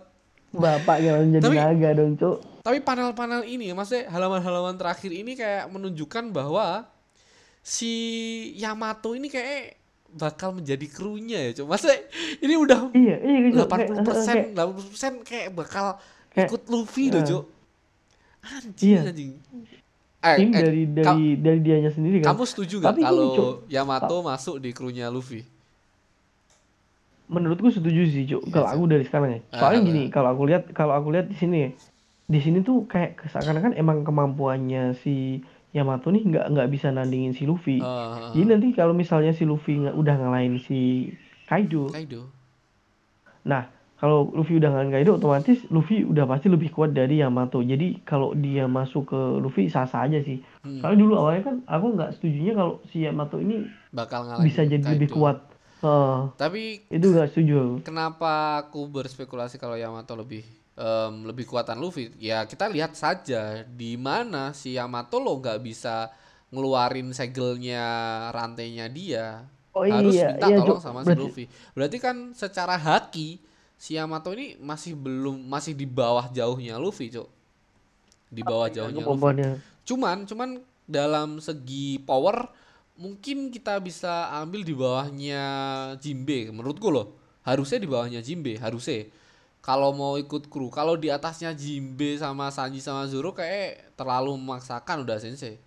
[0.53, 2.37] Bapak yang jadi Tapi- naga dong, Cuk.
[2.61, 6.85] tapi panel-panel ini maksudnya halaman-halaman terakhir ini kayak menunjukkan bahwa
[7.59, 7.93] si
[8.55, 9.81] Yamato ini kayak
[10.17, 12.01] bakal menjadi krunya ya cuma maksudnya
[12.41, 13.57] ini udah Iya, iya gitu.
[13.61, 15.87] 80 persen, Kayak- 80 persen kayak bakal
[16.33, 17.27] Kayak- ikut Luffy loh, eh.
[17.27, 17.45] Cuk.
[18.43, 19.01] Anjing, Iya.
[19.07, 19.33] anjing.
[20.19, 22.33] Eh, tim eh, dari ka- dari dari dianya sendiri kan.
[22.33, 23.63] kamu setuju gak kalau.
[23.67, 25.45] Yamato masuk di krunya Luffy?
[27.27, 28.47] Menurutku setuju sih, Cuk.
[28.49, 29.41] Kalau Iya, aku dari sekarang ya.
[29.51, 29.87] Ah, Soalnya ah.
[29.87, 31.71] gini, kalau aku lihat kalau aku lihat di sini ya.
[32.27, 35.43] Di sini tuh kayak seakan-akan emang kemampuannya si
[35.77, 37.77] Yamato nih nggak nggak bisa nandingin si Luffy.
[37.79, 41.13] Eh, Jadi nanti kalau misalnya si Luffy nggak udah ngalahin si
[41.45, 42.33] Kaido, Kaido.
[43.47, 47.61] nah kalau Luffy udah ngalahin Kaido, otomatis Luffy udah pasti lebih kuat dari Yamato.
[47.61, 50.45] Jadi kalau dia masuk ke Luffy sah-sah aja sih.
[50.61, 54.63] Hmm, Soalnya dulu awalnya kan aku nggak setujunya kalau si Yamato ini bakal ngalahin bisa
[54.65, 55.17] jadi lebih Kaido.
[55.17, 55.37] kuat.
[55.77, 57.61] Heeh, Tapi itu nggak setuju.
[57.81, 58.33] kenapa
[58.65, 60.45] aku berspekulasi kalau Yamato lebih
[60.77, 62.13] em, lebih kuatan Luffy?
[62.21, 66.13] Ya kita lihat saja di mana si Yamato lo nggak bisa
[66.53, 67.83] ngeluarin segelnya
[68.31, 69.43] rantainya dia.
[69.77, 71.45] Oh harus iya, minta iya, tolong sama si Berarti- Luffy.
[71.77, 73.37] Berarti kan secara haki
[73.77, 77.29] si Yamato ini masih belum masih di bawah jauhnya Luffy, Cuk.
[78.33, 79.45] Di bawah jauhnya Luffy.
[79.85, 80.51] Cuman cuman
[80.87, 82.47] dalam segi power
[82.97, 85.43] mungkin kita bisa ambil di bawahnya
[86.01, 87.13] Jimbe menurutku loh.
[87.45, 89.07] Harusnya di bawahnya Jimbe, harusnya.
[89.59, 95.03] Kalau mau ikut kru, kalau di atasnya Jimbe sama Sanji sama Zoro kayak terlalu memaksakan
[95.03, 95.59] udah sensei.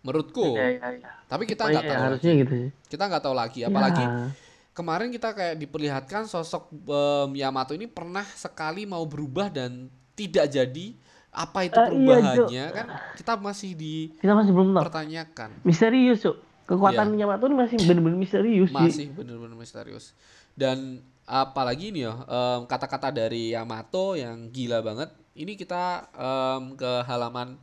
[0.00, 0.54] Menurutku.
[0.54, 1.10] Iya, iya, iya.
[1.24, 2.40] Tapi kita Oh nggak iya, tahu harusnya lagi.
[2.40, 2.70] gitu sih.
[2.86, 3.60] Kita nggak tahu lagi.
[3.62, 4.28] Apalagi Ya.
[4.70, 10.86] kemarin kita kayak diperlihatkan sosok em, Yamato ini pernah sekali mau berubah dan tidak jadi
[11.30, 13.70] apa itu Ah, iya, perubahannya kan kita masih
[14.14, 14.78] Kita masih belum tahu.
[14.78, 16.22] dipertanyakan Misterius.
[16.64, 17.20] Kekuatan Iya.
[17.20, 18.76] Yamato ini masih bener-bener misterius sih.
[18.76, 20.14] masih bener-bener misterius
[20.54, 25.10] dan apalagi nih ya em, kata-kata dari Yamato yang gila banget.
[25.34, 27.58] Ini kita em, ke halaman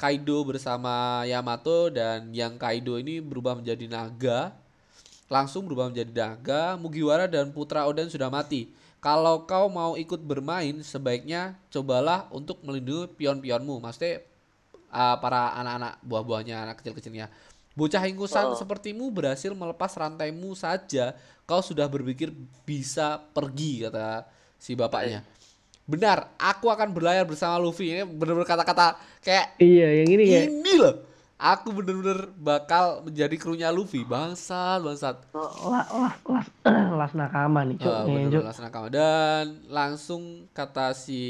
[0.00, 4.50] Kaido bersama Yamato dan yang Kaido ini berubah menjadi naga.
[5.30, 8.74] Langsung berubah menjadi naga Mugiwara dan Putra Oden sudah mati.
[9.02, 13.82] Kalau kau mau ikut bermain sebaiknya cobalah untuk melindungi pion-pionmu.
[13.82, 14.22] Maksudnya
[14.92, 17.26] uh, para anak-anak buah-buahnya anak kecil-kecilnya
[17.72, 21.16] bocah ingkusan sepertimu berhasil melepas rantaimu saja.
[21.44, 22.32] Kau sudah berpikir
[22.64, 24.24] bisa pergi kata
[24.56, 25.26] si bapaknya.
[25.82, 27.92] Benar aku akan berlayar bersama Luffy.
[27.92, 31.11] Ini benar-benar kata-kata kayak Iya, yang ini kayak ini loh
[31.42, 37.84] aku bener-bener bakal menjadi krunya Luffy bangsat bangsat las las las las nakama nih, Cuk.
[37.84, 38.44] Ah, Kayaknya, bener Cuk.
[38.46, 38.86] langsung nakama.
[38.88, 41.20] dan langsung kata si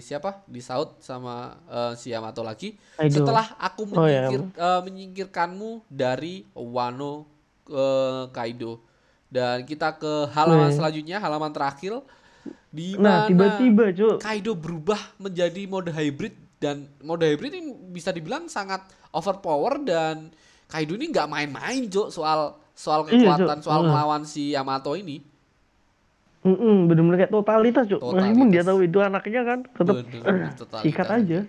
[0.00, 1.34] siapa disaut sama
[1.66, 3.22] eh, si Yamato lagi Kaido.
[3.22, 4.26] setelah aku Oh, ya.
[4.26, 7.30] menyingkir, eh, menyingkirkanmu dari Wano
[7.64, 8.82] eh, Kaido
[9.26, 10.74] dan kita ke halaman Weh.
[10.74, 12.02] selanjutnya halaman terakhir
[12.68, 14.16] di Nah, mana tiba-tiba, Cuk.
[14.18, 20.30] Kaido berubah menjadi mode hybrid dan mode hybrid ini bisa dibilang sangat overpower dan
[20.66, 25.18] Kaido ini nggak main-main Cuk soal soal Iya, kekuatan soal melawan si Yamato ini.
[26.40, 28.00] Mm-mm, bener-bener kayak totalitas, Cuk.
[28.00, 29.96] Meskipun dia tahu itu anaknya kan, tetap
[30.60, 31.40] totalitas sikat aja.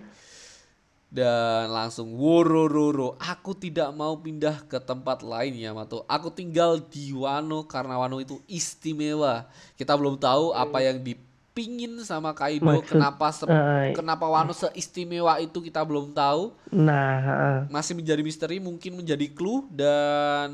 [1.12, 6.08] dan langsung worororo aku tidak mau pindah ke tempat lain Yamato.
[6.08, 9.44] Aku tinggal di Wano karena Wano itu istimewa.
[9.76, 11.04] Kita belum tahu apa yang
[11.52, 16.56] dipingin sama Kaido Maksud- kenapa se- eh, kenapa Wano seistimewa itu kita belum tahu.
[16.72, 17.58] Nah, heeh.
[17.68, 20.48] masih menjadi misteri mungkin menjadi clue dan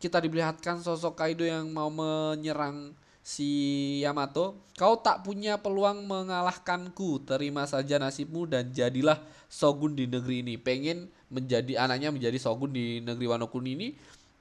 [0.00, 3.44] kita diperlihatkan sosok Kaido yang mau menyerang si
[4.00, 4.56] Yamato.
[4.74, 9.20] Kau tak punya peluang mengalahkanku terima saja nasibmu dan jadilah
[9.52, 10.56] shogun di negeri ini.
[10.56, 13.88] Pengen menjadi anaknya menjadi shogun di negeri Wano Kuni ini?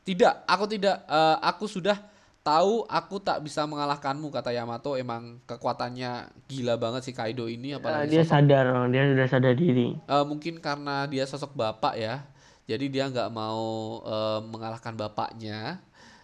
[0.02, 2.00] Tidak aku tidak eh, aku sudah
[2.42, 7.78] tahu aku tak bisa mengalahkanmu kata Yamato emang kekuatannya gila banget si Kaido ini Eh,
[7.78, 9.94] apalagi dia sosok sadar, dia sudah sadar diri.
[9.94, 12.26] Eh, mungkin karena dia sosok bapak ya,
[12.66, 15.80] jadi dia nggak mau eh, mengalahkan bapaknya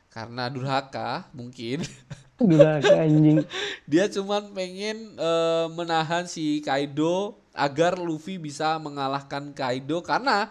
[0.10, 1.86] karena durhaka mungkin.
[2.38, 3.42] Gila anjing.
[3.90, 10.50] dia cuman pengen eh, menahan si Kaido agar Luffy bisa mengalahkan Kaido karena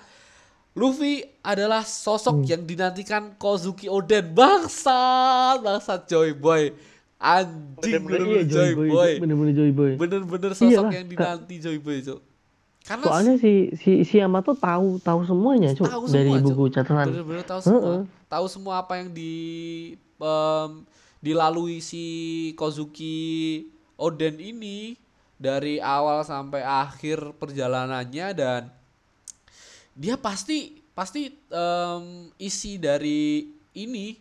[0.77, 6.77] Luffy adalah sosok yang dinantikan Kozuki Oden bangsat bangsat Joy Boy
[7.17, 9.93] anjing Bener-bener iya Joy Joy Boy, Boy bener-bener Joy Boy.
[9.97, 12.21] bener-bener sosok Iyalah, yang dinanti Joy Boy Cuk.
[12.85, 17.07] karena Soalnya si si si Yamato tahu tahu semuanya, Cuk, tahu dari semua, buku catatan.
[17.09, 17.81] Bener-bener tahu semua.
[17.83, 18.01] Heeh.
[18.29, 19.35] Tahu semua apa yang di
[20.21, 20.71] em,
[21.25, 22.05] dilalui si
[22.55, 23.65] Kozuki
[23.97, 24.95] Oden ini
[25.41, 28.76] dari awal sampai akhir perjalanannya dan
[29.97, 32.05] dia pasti pasti em,
[32.37, 34.21] isi dari ini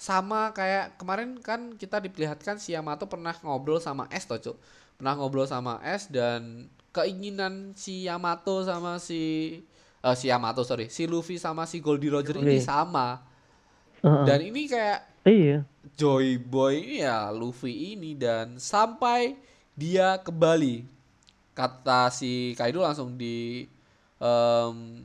[0.00, 4.56] sama kayak kemarin kan kita diperlihatkan si Yamato pernah ngobrol sama S toh Cuk.
[4.96, 9.20] Pernah ngobrol sama S dan keinginan si Yamato sama si
[10.00, 12.64] eh, si Yamato sorry si Luffy sama si Goldie Roger ini Oke.
[12.64, 13.20] sama
[14.00, 14.24] Heeh.
[14.24, 15.68] dan ini kayak Iya.
[16.00, 19.36] Joy Boy ini ya Luffy ini dan sampai
[19.76, 20.88] dia kembali
[21.52, 23.68] kata si Kaido langsung di
[24.20, 25.02] em,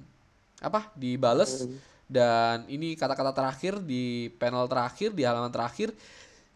[0.59, 1.66] apa dibales.
[2.05, 5.89] Dan ini kata-kata terakhir di panel terakhir di halaman terakhir.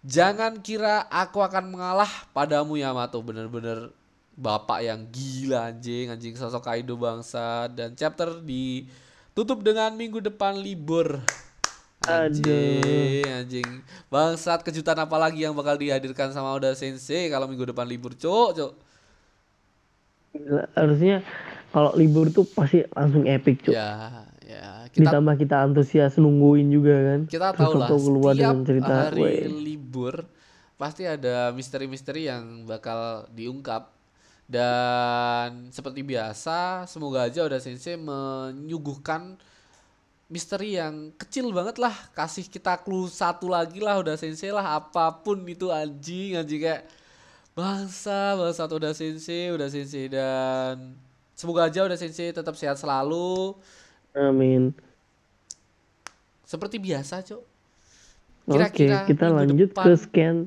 [0.06, 3.18] Jangan kira aku akan mengalah padamu Yamato.
[3.26, 3.90] Bener-bener
[4.38, 6.14] bapak yang gila anjing.
[6.14, 7.66] Anjing sosok Kaido bangsa.
[7.66, 11.18] Dan chapter ditutup dengan minggu depan libur.
[12.08, 13.70] Anjing, anjing.
[14.08, 18.56] Bangsat kejutan apa lagi yang bakal dihadirkan sama Oda Sensei kalau minggu depan libur, Cuk,
[18.56, 18.72] Cuk.
[20.32, 21.20] Gila, harusnya
[21.70, 23.74] kalau libur tuh pasti langsung epic, Cuk.
[23.74, 24.90] Ya, ya.
[24.90, 27.20] Kita Ditambah kita antusias nungguin juga kan.
[27.30, 29.40] kita tahu lah keluar setiap dengan cerita, hari weh.
[29.48, 30.16] libur
[30.80, 33.94] pasti ada misteri-misteri yang bakal diungkap.
[34.50, 39.38] Dan seperti biasa, semoga aja Oda Sensei menyuguhkan
[40.30, 45.10] misteri yang kecil banget lah kasih kita clue satu lagi lah udah sensei lah apa
[45.26, 46.86] pun itu anjing anjing kayak
[47.58, 50.94] bangsa bangsa udah sensei udah sensei dan
[51.40, 53.56] semoga aja udah sensei tetap sehat selalu.
[54.12, 54.76] Amin.
[56.44, 57.44] seperti biasa cok
[58.50, 59.86] Oke, kita lanjut depan.
[59.86, 60.38] ke scan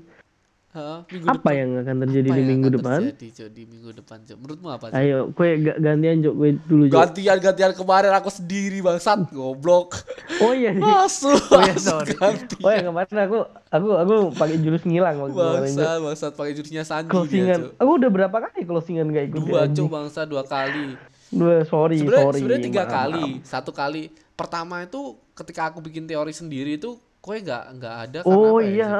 [0.73, 1.53] Heeh, minggu Apa depan.
[1.55, 3.01] yang akan terjadi Apa di yang minggu akan depan?
[3.05, 4.37] terjadi Cok, di minggu depan Cok?
[4.37, 4.97] menurutmu apa Cok?
[4.97, 6.97] Ayo, kue ga- gantian Jok, kue dulu Jok.
[6.97, 10.01] gantian gantian kemarin aku sendiri bangsat goblok
[10.39, 10.81] Oh iya nih.
[10.81, 12.13] masuk Oh iya, masuk sorry.
[12.15, 15.61] gantian Oh ya kemarin aku aku aku pakai jurus ngilang waktu kemarin Jok.
[15.77, 17.59] bangsat bangsat pakai jurusnya Sanji dia Closingan.
[17.61, 17.73] Cok.
[17.77, 19.61] Aku udah berapa kali closingan gak ikut dua?
[19.67, 20.97] Cok bangsa dua kali
[21.29, 22.39] Dua, sorry, sebenarnya sorry.
[22.39, 23.45] sebenarnya tiga maaf, kali maaf.
[23.47, 24.03] satu kali
[24.33, 25.01] pertama itu
[25.33, 28.91] ketika aku bikin teori sendiri itu kowe nggak nggak ada Oh apa ya, iya,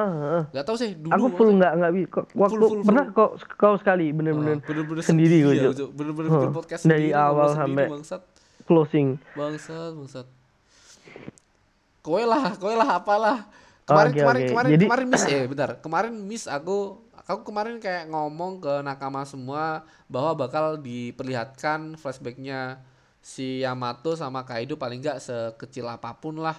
[0.47, 2.81] nggak tahu sih dulu aku full nggak nggak bi- kok- waktu full, full.
[2.81, 7.51] pernah kok kau sekali bener-bener bener-bener sendiri gue ya, bener-bener bikin podcast Dari sendiri, awal
[7.51, 8.21] sampai- bangsat.
[8.63, 9.19] closing.
[9.33, 10.27] bangsat bangsat.
[11.99, 13.47] Kowe lah kowe lah apalah
[13.83, 14.49] kemarin Oke, kemarin oke.
[14.49, 15.69] kemarin Jadi- kemarin miss eh bentar.
[15.77, 16.77] Kemarin miss aku
[17.21, 22.79] aku kemarin kayak ngomong ke nakama semua bahwa bakal diperlihatkan flashbacknya
[23.19, 26.55] si Yamato sama Kaido paling nggak sekecil apa pun lah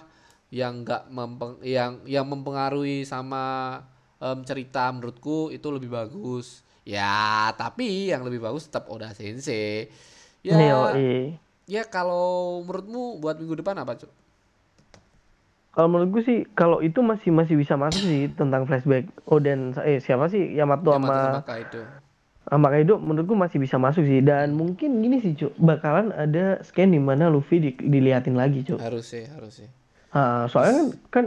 [0.55, 3.83] yang nggak mempeng yang yang mempengaruhi sama
[4.23, 9.91] em, cerita menurutku itu lebih bagus ya tapi yang lebih bagus tetap Oda Sensei
[10.39, 11.35] ya Neo eh.
[11.65, 14.13] Ya kalau menurutmu buat minggu depan apa cuk?
[15.73, 19.09] Kalau menurut gue sih kalau itu masih masih bisa masuk sih tentang flashback.
[19.27, 21.81] Oh dan eh siapa sih Yamato Yamato sama sama Kaido.
[22.45, 26.93] sama Kaido menurutku masih bisa masuk sih dan mungkin gini sih Cuk bakalan ada scan
[26.93, 28.77] di mana Luffy di- diliatin lagi Cuk.
[28.79, 29.67] Harus sih, harus sih.
[30.15, 31.25] Ah, soalnya kan, kan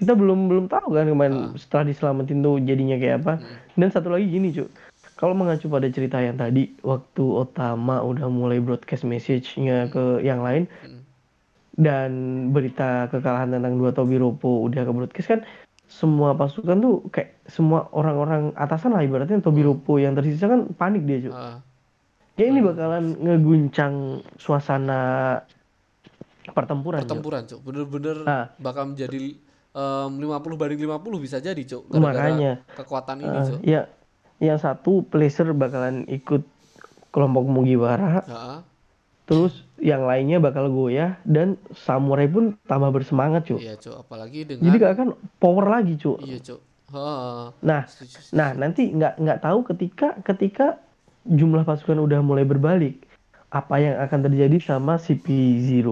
[0.00, 3.32] kita belum belum tahu kan kemarin setelah diselamatin tuh jadinya kayak apa.
[3.76, 4.72] Dan satu lagi gini Cuk.
[5.20, 10.64] Kalau mengacu pada cerita yang tadi waktu Otama udah mulai broadcast message-nya ke yang lain
[10.80, 11.00] Mm.
[11.76, 12.10] dan
[12.50, 15.40] berita kekalahan tentang dua Tobiropo udah ke broadcast kan
[15.92, 21.28] semua pasukan tuh kayak semua orang-orang atasan lah ibaratnya Tobiropo yang tersisa kan panik dia
[21.28, 21.36] Cuk.
[21.36, 21.60] Ah,
[22.40, 23.94] Kayak ini bakalan ngeguncang
[24.40, 25.00] suasana
[26.52, 27.00] pertempuran.
[27.00, 28.46] Pertempuran cuk, bener-bener Ah.
[28.56, 29.36] bakal menjadi
[29.70, 31.88] em, 50 banding 50 bisa jadi cuk.
[31.88, 32.52] Gara-gara Makanya.
[32.74, 33.60] kekuatan ini cuk.
[33.62, 33.80] ya,
[34.38, 36.42] yang satu placer bakalan ikut
[37.08, 38.58] kelompok Mugiwara, Heeh.
[39.24, 43.58] terus yang lainnya bakal goyah dan samurai pun tambah bersemangat cuy.
[43.60, 46.18] Iya cuk, apalagi Jadi dengan gak akan power lagi cuy.
[46.20, 46.60] Iya cuk.
[46.90, 47.42] Heeh.
[47.62, 48.34] Nah, Setuju, setuju.
[48.34, 50.66] nah nanti nggak nggak tahu ketika ketika
[51.22, 53.06] jumlah pasukan udah mulai berbalik,
[53.48, 55.86] apa yang akan terjadi sama CP0?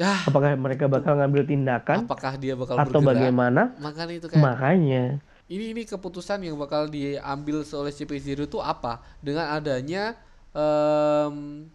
[0.00, 3.20] Ah, Apakah mereka bakal ngambil tindakan apakah dia bakal atau bergerak?
[3.20, 3.62] bagaimana?
[3.84, 5.04] Makanya itu kayak Makanya,
[5.52, 10.16] ini ini keputusan yang bakal diambil oleh CP0 itu apa dengan adanya
[10.56, 11.68] em,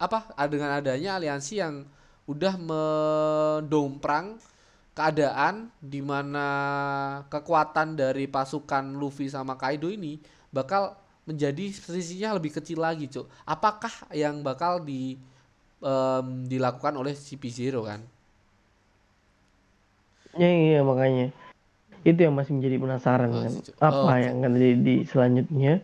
[0.00, 1.84] apa dengan adanya aliansi yang
[2.24, 4.40] udah mendomprang
[4.96, 6.48] keadaan di mana
[7.28, 10.16] kekuatan dari pasukan Luffy sama Kaido ini
[10.48, 10.96] bakal
[11.28, 13.28] menjadi selisihnya lebih kecil lagi, Cuk.
[13.44, 15.18] Apakah yang bakal di
[15.86, 18.00] em, dilakukan oleh CP0 kan?
[20.34, 21.32] ya iya makanya
[22.04, 23.52] itu yang masih menjadi penasaran Oh, kan.
[23.80, 25.74] Apa Oh, yang akan terjadi di selanjutnya?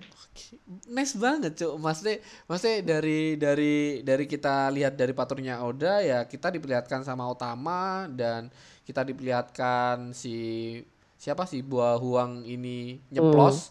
[0.88, 6.48] nice banget cuk maksudnya maksudnya dari dari dari kita lihat dari paturnya Oda ya kita
[6.48, 8.48] diperlihatkan sama Otama dan
[8.82, 10.80] kita diperlihatkan si
[11.16, 13.68] siapa sih buah huang ini nyeplos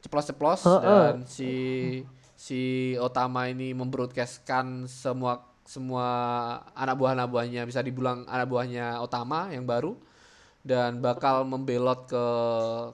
[0.00, 0.80] ceplos ceplos Heeh.
[0.80, 1.52] dan si
[2.34, 2.60] si
[2.96, 6.06] Otama ini membroadcastkan semua semua
[6.76, 9.96] anak buah anak buahnya bisa dibilang anak buahnya Otama yang baru
[10.60, 12.24] dan bakal membelot ke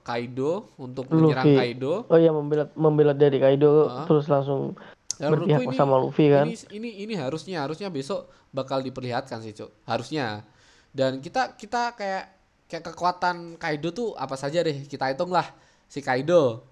[0.06, 1.58] Kaido untuk menyerang Luffy.
[1.58, 4.06] Kaido Oh iya membelot membelot dari Kaido Heeh.
[4.06, 4.78] terus langsung
[5.18, 6.46] Ya, berpihak menurutku sama Luffy kan.
[6.46, 9.66] Ini, ini ini harusnya harusnya besok bakal diperlihatkan sih, Cuk.
[9.82, 10.46] Harusnya.
[10.94, 12.24] Dan kita kita kayak
[12.70, 14.86] kayak kekuatan Kaido tuh apa saja deh.
[14.86, 15.50] Kita hitung lah
[15.90, 16.62] si Kaido.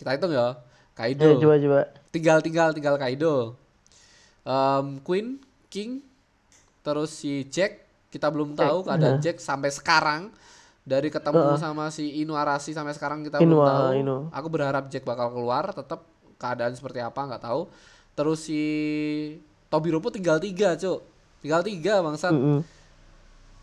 [0.00, 0.56] Kita hitung ya.
[0.96, 1.28] Kaido.
[1.28, 1.80] Ya, coba coba.
[2.08, 3.52] Tinggal tinggal tinggal Kaido.
[4.44, 6.00] Em, Queen, King,
[6.82, 10.32] terus si Jack kita belum tahu keadaan Jack sampai sekarang
[10.88, 13.84] dari ketemu sama si Inu Arashi sampai sekarang kita belum Inu, tahu.
[13.84, 14.16] ah, Inu.
[14.32, 16.00] Aku berharap Jack bakal keluar, tetap
[16.40, 17.68] keadaan seperti apa nggak tahu.
[18.16, 18.62] Terus si
[19.68, 21.04] Tobiropo tinggal tiga, cuk.
[21.44, 22.32] Tinggal tiga bangsat.
[22.32, 22.64] Mm-mm.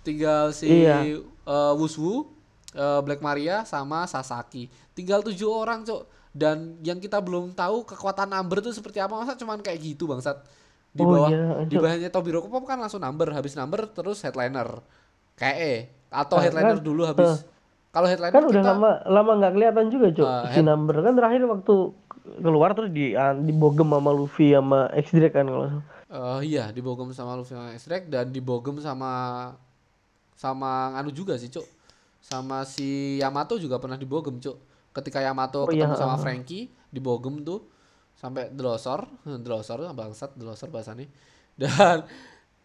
[0.05, 1.17] Tinggal si Iya.
[1.25, 2.29] eh, Wuswu,
[2.77, 4.69] eh, Black Maria sama Sasaki.
[4.93, 6.05] Tinggal tujuh orang, cuk.
[6.29, 10.35] Dan yang kita belum tahu kekuatan Amber itu seperti apa masa cuman kayak gitu bangsat.
[10.95, 14.79] Di Oh, bawah iya, di bawahnya Tobiropo kan langsung number, habis number terus headliner.
[15.35, 17.43] Kayak eh atau Ah, headliner kan, dulu habis.
[17.91, 20.27] Kalau headliner Kan udah kita lama lama nggak kelihatan juga, Cuk.
[20.27, 21.75] Ah, si number kan terakhir waktu
[22.39, 25.83] keluar terus di ah, dibogem sama Luffy sama X Drake kan kalau.
[26.05, 29.11] Eh iya, dibogem sama Luffy sama X-Drake dan dibogem sama
[30.35, 31.65] sama anu juga sih, Cuk.
[32.21, 34.57] Sama si Yamato juga pernah dibogem, Cuk.
[34.95, 36.21] Ketika Yamato Oh, iya, ketemu sama heeh.
[36.21, 37.59] Frankie, dibogem tuh
[38.15, 39.05] sampai delosor,
[39.45, 41.07] delosor bangsat, delosor bahasanya.
[41.59, 42.03] Dan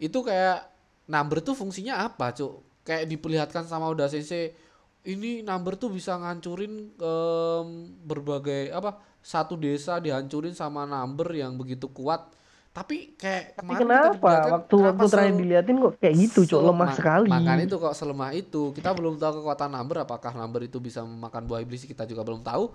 [0.01, 0.67] itu kayak
[1.07, 2.83] number tuh fungsinya apa, Cuk?
[2.87, 4.57] Kayak diperlihatkan sama Oda Sensei
[5.05, 7.67] ini number tuh bisa ngancurin em,
[8.05, 12.29] berbagai apa satu desa dihancurin sama number yang begitu kuat
[12.71, 14.15] tapi kayak Tapi kenapa
[14.55, 17.27] waktu waktu terakhir diliatin kok kayak gitu, Cok, lemah sekali.
[17.27, 21.51] makanya itu kok selemah itu kita belum tahu kekuatan number apakah number itu bisa memakan
[21.51, 22.71] buah iblis kita juga belum tahu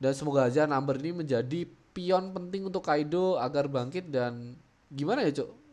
[0.00, 4.52] dan semoga aja number ini menjadi pion penting untuk Kaido agar bangkit dan
[4.86, 5.64] gimana ya cok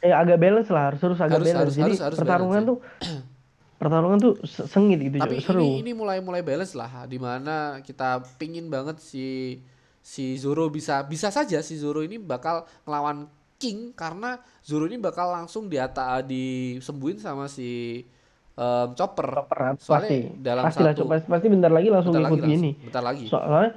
[0.00, 1.58] Eh agak balance lah, harus harus agak Harus- balance.
[1.60, 2.78] harus- Jadi harus- harus pertarungan balance, tuh
[3.80, 5.42] pertarungan tuh se- sengit gitu, tapi Cok.
[5.44, 5.60] Seru.
[5.60, 9.58] ini ini mulai mulai balance lah di mana kita pingin banget si
[9.98, 13.26] si Zoro bisa bisa saja si Zoro ini bakal ngelawan
[13.56, 18.02] King karena Zoro ini bakal langsung diata disembuhin sama si
[18.52, 20.18] em, Chopper Chopper, soalnya pasti.
[20.36, 21.08] dalam pasti lah, satu Cok.
[21.08, 22.70] pasti, pasti bentar lagi langsung bentar lagi ikut langsung, gini.
[22.82, 23.70] bentar lagi Soalnya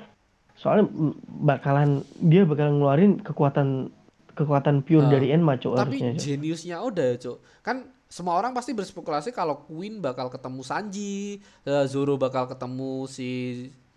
[0.55, 0.87] soalnya
[1.27, 3.91] bakalan dia bakal ngeluarin kekuatan
[4.31, 7.37] kekuatan pure Ah, dari Enma, Cok, Tapi harusnya, jeniusnya Oda ya, Cok.
[7.61, 13.29] Kan semua orang pasti berspekulasi kalau Queen bakal ketemu Sanji, eh, Zoro bakal ketemu si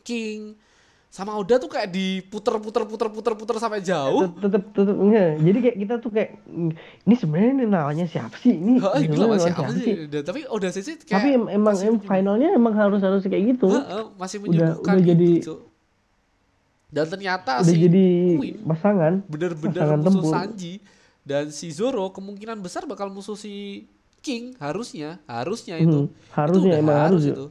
[0.00, 0.54] King.
[1.08, 4.28] Sama Oda tuh kayak diputer-puter puter-puter puter sampai jauh.
[4.36, 6.30] tetep tetep enggak jadi kayak kita tuh kayak
[7.02, 9.94] ini sebenarnya ini namanya siapa sih ini Heeh, gila namanya masih apa sih?
[10.06, 13.24] Dan Tapi Oda sih kayak tapi em- emang masih em, menyembuh- finalnya emang harus harus
[13.24, 13.72] kayak gitu
[14.14, 15.58] masih Udah- udah itu, jadi- Cok.
[16.88, 20.32] Dan ternyata udah si jadi Queen pasangan bener-bener pasangan musuh tempur.
[20.32, 20.74] Sanji
[21.22, 23.84] dan si Zoro kemungkinan besar bakal musuh si
[24.18, 27.44] King harusnya harusnya itu Hmm, harusnya udah emang harus, itu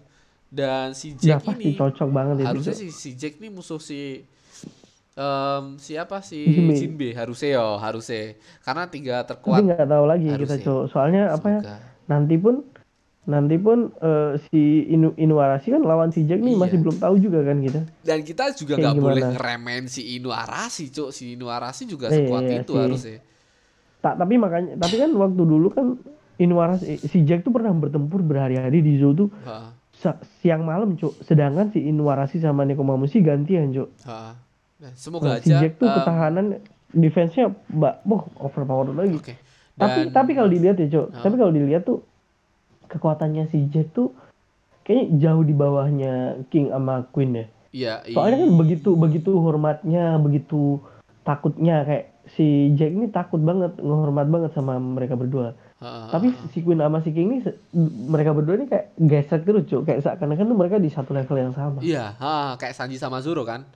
[0.50, 2.82] dan si Jack pasti ini cocok banget itu harusnya Cok.
[2.82, 4.26] si si Jack ini musuh si
[5.18, 6.74] em siapa si Jinbe.
[6.78, 10.62] Jinbe harusnya yo harusnya karena tiga tapi terkuat nggak tahu lagi kita harusnya.
[10.62, 11.76] cok soalnya apa ya Semoga.
[12.08, 12.56] nanti pun
[13.28, 16.60] nanti pun eh, si Inu Inuarashi kan lawan si Jack nih Iya.
[16.60, 17.82] masih belum tahu juga kan kita.
[18.02, 21.12] Dan kita juga nggak boleh ngeremen si Inuarashi cuk.
[21.12, 22.80] Si Inuarashi juga Iya, sekuat iya itu sih.
[22.80, 23.20] harusnya.
[24.00, 25.86] Tak tapi makanya tapi kan waktu dulu kan
[26.38, 29.28] Inuarashi si Jack tuh pernah bertempur berhari-hari di Zou tuh.
[29.44, 29.76] Ha,
[30.38, 34.38] siang malam cok sedangkan si Inuarashi sama Nekomamushi gantian cok ha.
[34.78, 36.46] Nah, semoga Nah, si aja Jack tuh em, ketahanan
[36.88, 39.18] defense-nya mbak boh overpower lagi.
[39.18, 39.34] Oke.
[39.74, 41.20] Tapi Dan- tapi kalau dilihat ya cok Ah.
[41.20, 42.06] tapi kalau dilihat tuh
[42.88, 44.12] kekuatannya si Jack tuh
[44.82, 46.14] kayaknya jauh di bawahnya
[46.48, 50.80] King sama Queen ya Iya, soalnya kan i- begitu begitu hormatnya begitu
[51.22, 56.32] takutnya kayak si Jack ini takut banget ngehormat banget sama mereka berdua ha, ha, tapi
[56.32, 56.48] ha.
[56.50, 57.40] si Queen sama si King ini
[58.08, 61.52] mereka berdua ini kayak gesek terus cok kayak seakan-akan tuh mereka di satu level yang
[61.52, 63.68] sama Iya, ha, kayak Sanji sama Zoro kan.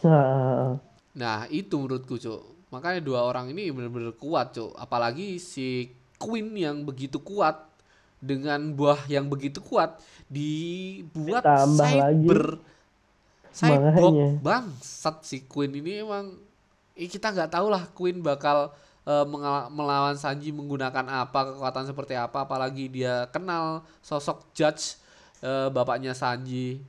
[0.00, 0.76] nah,
[1.12, 2.40] Nah, itu menurutku, Cuk.
[2.70, 4.72] Makanya dua orang ini benar-benar kuat, Cuk.
[4.74, 7.68] Apalagi si Queen yang begitu kuat
[8.22, 9.98] dengan buah yang begitu kuat
[10.30, 12.30] dibuat Ditambah lagi.
[12.30, 12.42] cyber
[13.52, 14.28] cyborg Makanya.
[14.40, 16.32] bangsat si Queen ini emang
[16.96, 18.72] eh, kita nggak tahu lah Queen bakal
[19.04, 19.26] eh,
[19.68, 24.96] melawan Sanji menggunakan apa kekuatan seperti apa apalagi dia kenal sosok Judge
[25.44, 26.80] eh, bapaknya Sanji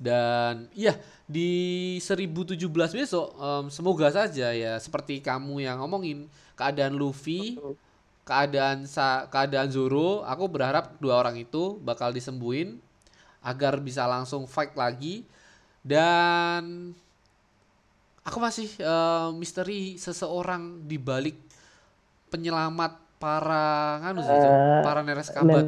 [0.00, 2.58] dan iya di 1017
[2.92, 6.26] besok em, semoga saja ya seperti kamu yang ngomongin
[6.58, 7.62] keadaan Luffy
[8.24, 12.80] keadaan sa keadaan Zoro aku berharap dua orang itu bakal disembuhin
[13.44, 15.28] agar bisa langsung fight lagi
[15.84, 16.96] dan
[18.24, 21.36] aku masih eh, misteri seseorang di balik
[22.32, 24.32] penyelamat para nganu sih.
[24.32, 25.64] Eh, para neres kabat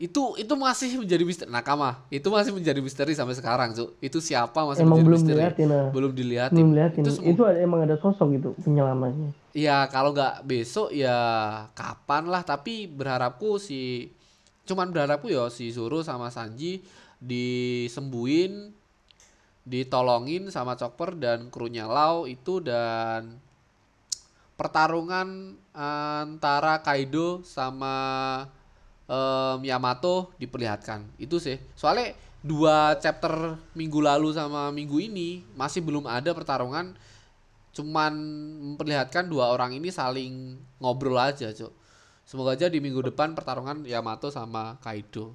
[0.00, 1.48] itu itu masih menjadi misteri.
[1.52, 4.00] Nakama itu masih menjadi misteri sampai sekarang Cuk.
[4.00, 5.36] itu siapa masih emang menjadi belum misteri?
[5.36, 5.88] dilihatin nah.
[5.92, 6.56] belum dilihatin.
[6.56, 9.36] Belum liatin itu itu, ada, emang ada sosok gitu penyelamatnya.
[9.52, 11.20] Ya kalau nggak besok ya
[11.76, 12.40] kapan lah.
[12.40, 14.08] Tapi berharapku si
[14.64, 16.80] cuman berharapku ya si Zoro sama Sanji
[17.20, 18.72] disembuhin
[19.68, 23.36] ditolongin sama Chopper dan krunya Lau itu dan
[24.56, 28.48] pertarungan antara Kaido sama
[29.10, 31.02] em, Yamato diperlihatkan.
[31.18, 31.58] Itu sih.
[31.74, 32.14] Soalnya
[32.46, 36.94] dua chapter minggu lalu sama minggu ini masih belum ada pertarungan.
[37.74, 38.12] Cuman
[38.74, 41.80] memperlihatkan dua orang ini saling ngobrol aja cok
[42.30, 45.34] semoga aja di minggu depan pertarungan Yamato sama Kaido.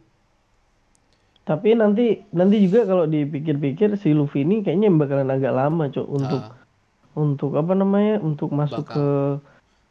[1.43, 6.39] Tapi nanti nanti juga kalau dipikir-pikir si Luffy ini kayaknya bakalan agak lama cok untuk
[6.39, 6.55] Ah,
[7.19, 8.95] untuk apa namanya untuk masuk Bakal.
[8.95, 9.07] ke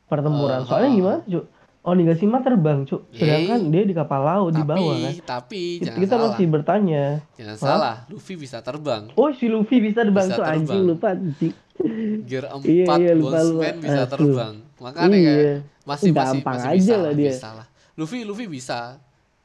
[0.09, 0.65] pertempuran.
[0.65, 0.97] Eh, soalnya ah.
[0.97, 1.45] gimana cok
[1.85, 3.71] Onigashima terbang cok sedangkan Yeay.
[3.71, 7.05] dia di kapal laut di tapi bawah kan tapi kita, kita salah masih bertanya
[7.37, 7.61] jangan Hah?
[7.61, 11.53] salah Luffy bisa terbang oh si Luffy bisa terbang Bisa tuh anjing lupa anjing
[12.25, 13.69] Gear 4 Iya, iya, lupa, lupa.
[13.77, 14.09] bisa Aduh.
[14.09, 15.29] terbang makanya Iya.
[15.29, 17.29] kayak masih Gampang masih aja bisa lah lah, dia.
[17.29, 18.79] bisa lah Luffy Luffy bisa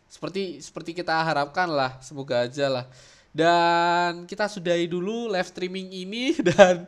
[0.07, 2.85] seperti seperti kita harapkan lah semoga aja lah
[3.29, 6.87] dan kita sudahi dulu live streaming ini dan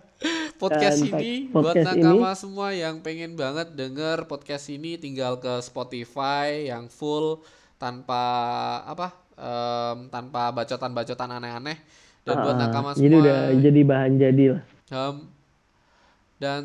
[0.61, 5.57] podcast Dan ini podcast buat nakama semua yang pengen banget denger podcast ini tinggal ke
[5.59, 7.41] Spotify yang full
[7.81, 8.21] tanpa
[8.85, 11.81] apa em, tanpa bacotan-bacotan aneh-aneh.
[12.21, 14.61] Dan buat Ah, nakama jadi semua udah jadi bahan jadi lah.
[14.93, 15.15] em,
[16.37, 16.61] dan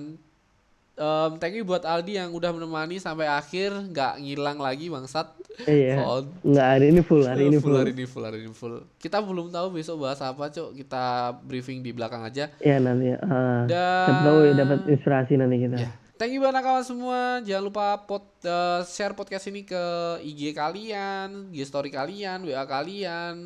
[0.96, 5.28] em, thank you buat Aldi yang udah menemani sampai akhir, nggak ngilang lagi bangsat.
[5.64, 6.04] Iya.
[6.44, 7.80] Nggak hari ini full, hari ini full, full.
[7.80, 8.74] hari ini full, hari ini full.
[9.00, 10.76] Kita belum tahu besok bahas apa, Cok.
[10.76, 12.52] Kita briefing di belakang aja.
[12.60, 13.16] Ya nanti.
[13.20, 13.64] Ah.
[13.64, 15.76] Dan tahu ya dapat inspirasi nanti kita.
[15.80, 15.90] Ya.
[16.16, 17.44] Thank you banget kawan semua.
[17.44, 19.84] Jangan lupa pot, eh, share podcast ini ke
[20.24, 23.36] IG kalian, IG story kalian, WA kalian.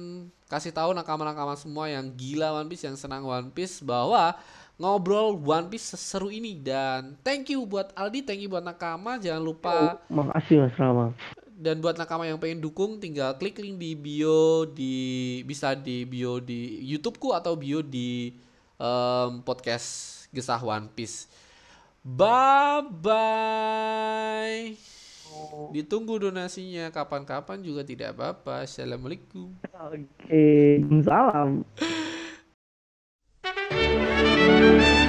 [0.47, 4.39] Kasih tahu nakama-nakama semua yang gila One Piece, yang senang One Piece bahwa
[4.81, 9.21] ngobrol One Piece seseru ini dan thank you buat Aldi, thank you buat nakama.
[9.21, 11.13] Jangan lupa Makasih Mas Rama.
[11.61, 14.97] dan buat nakama yang pengen dukung tinggal klik link di bio di
[15.45, 18.33] bisa di bio di YouTubeku atau bio di
[18.81, 21.29] em, podcast Gesah One Piece.
[22.01, 24.73] Bye bye.
[25.77, 28.65] Ditunggu donasinya kapan-kapan juga tidak apa-apa.
[28.65, 29.53] Assalamualaikum.
[29.93, 31.69] Oke, salam.
[34.41, 35.00] Thank you.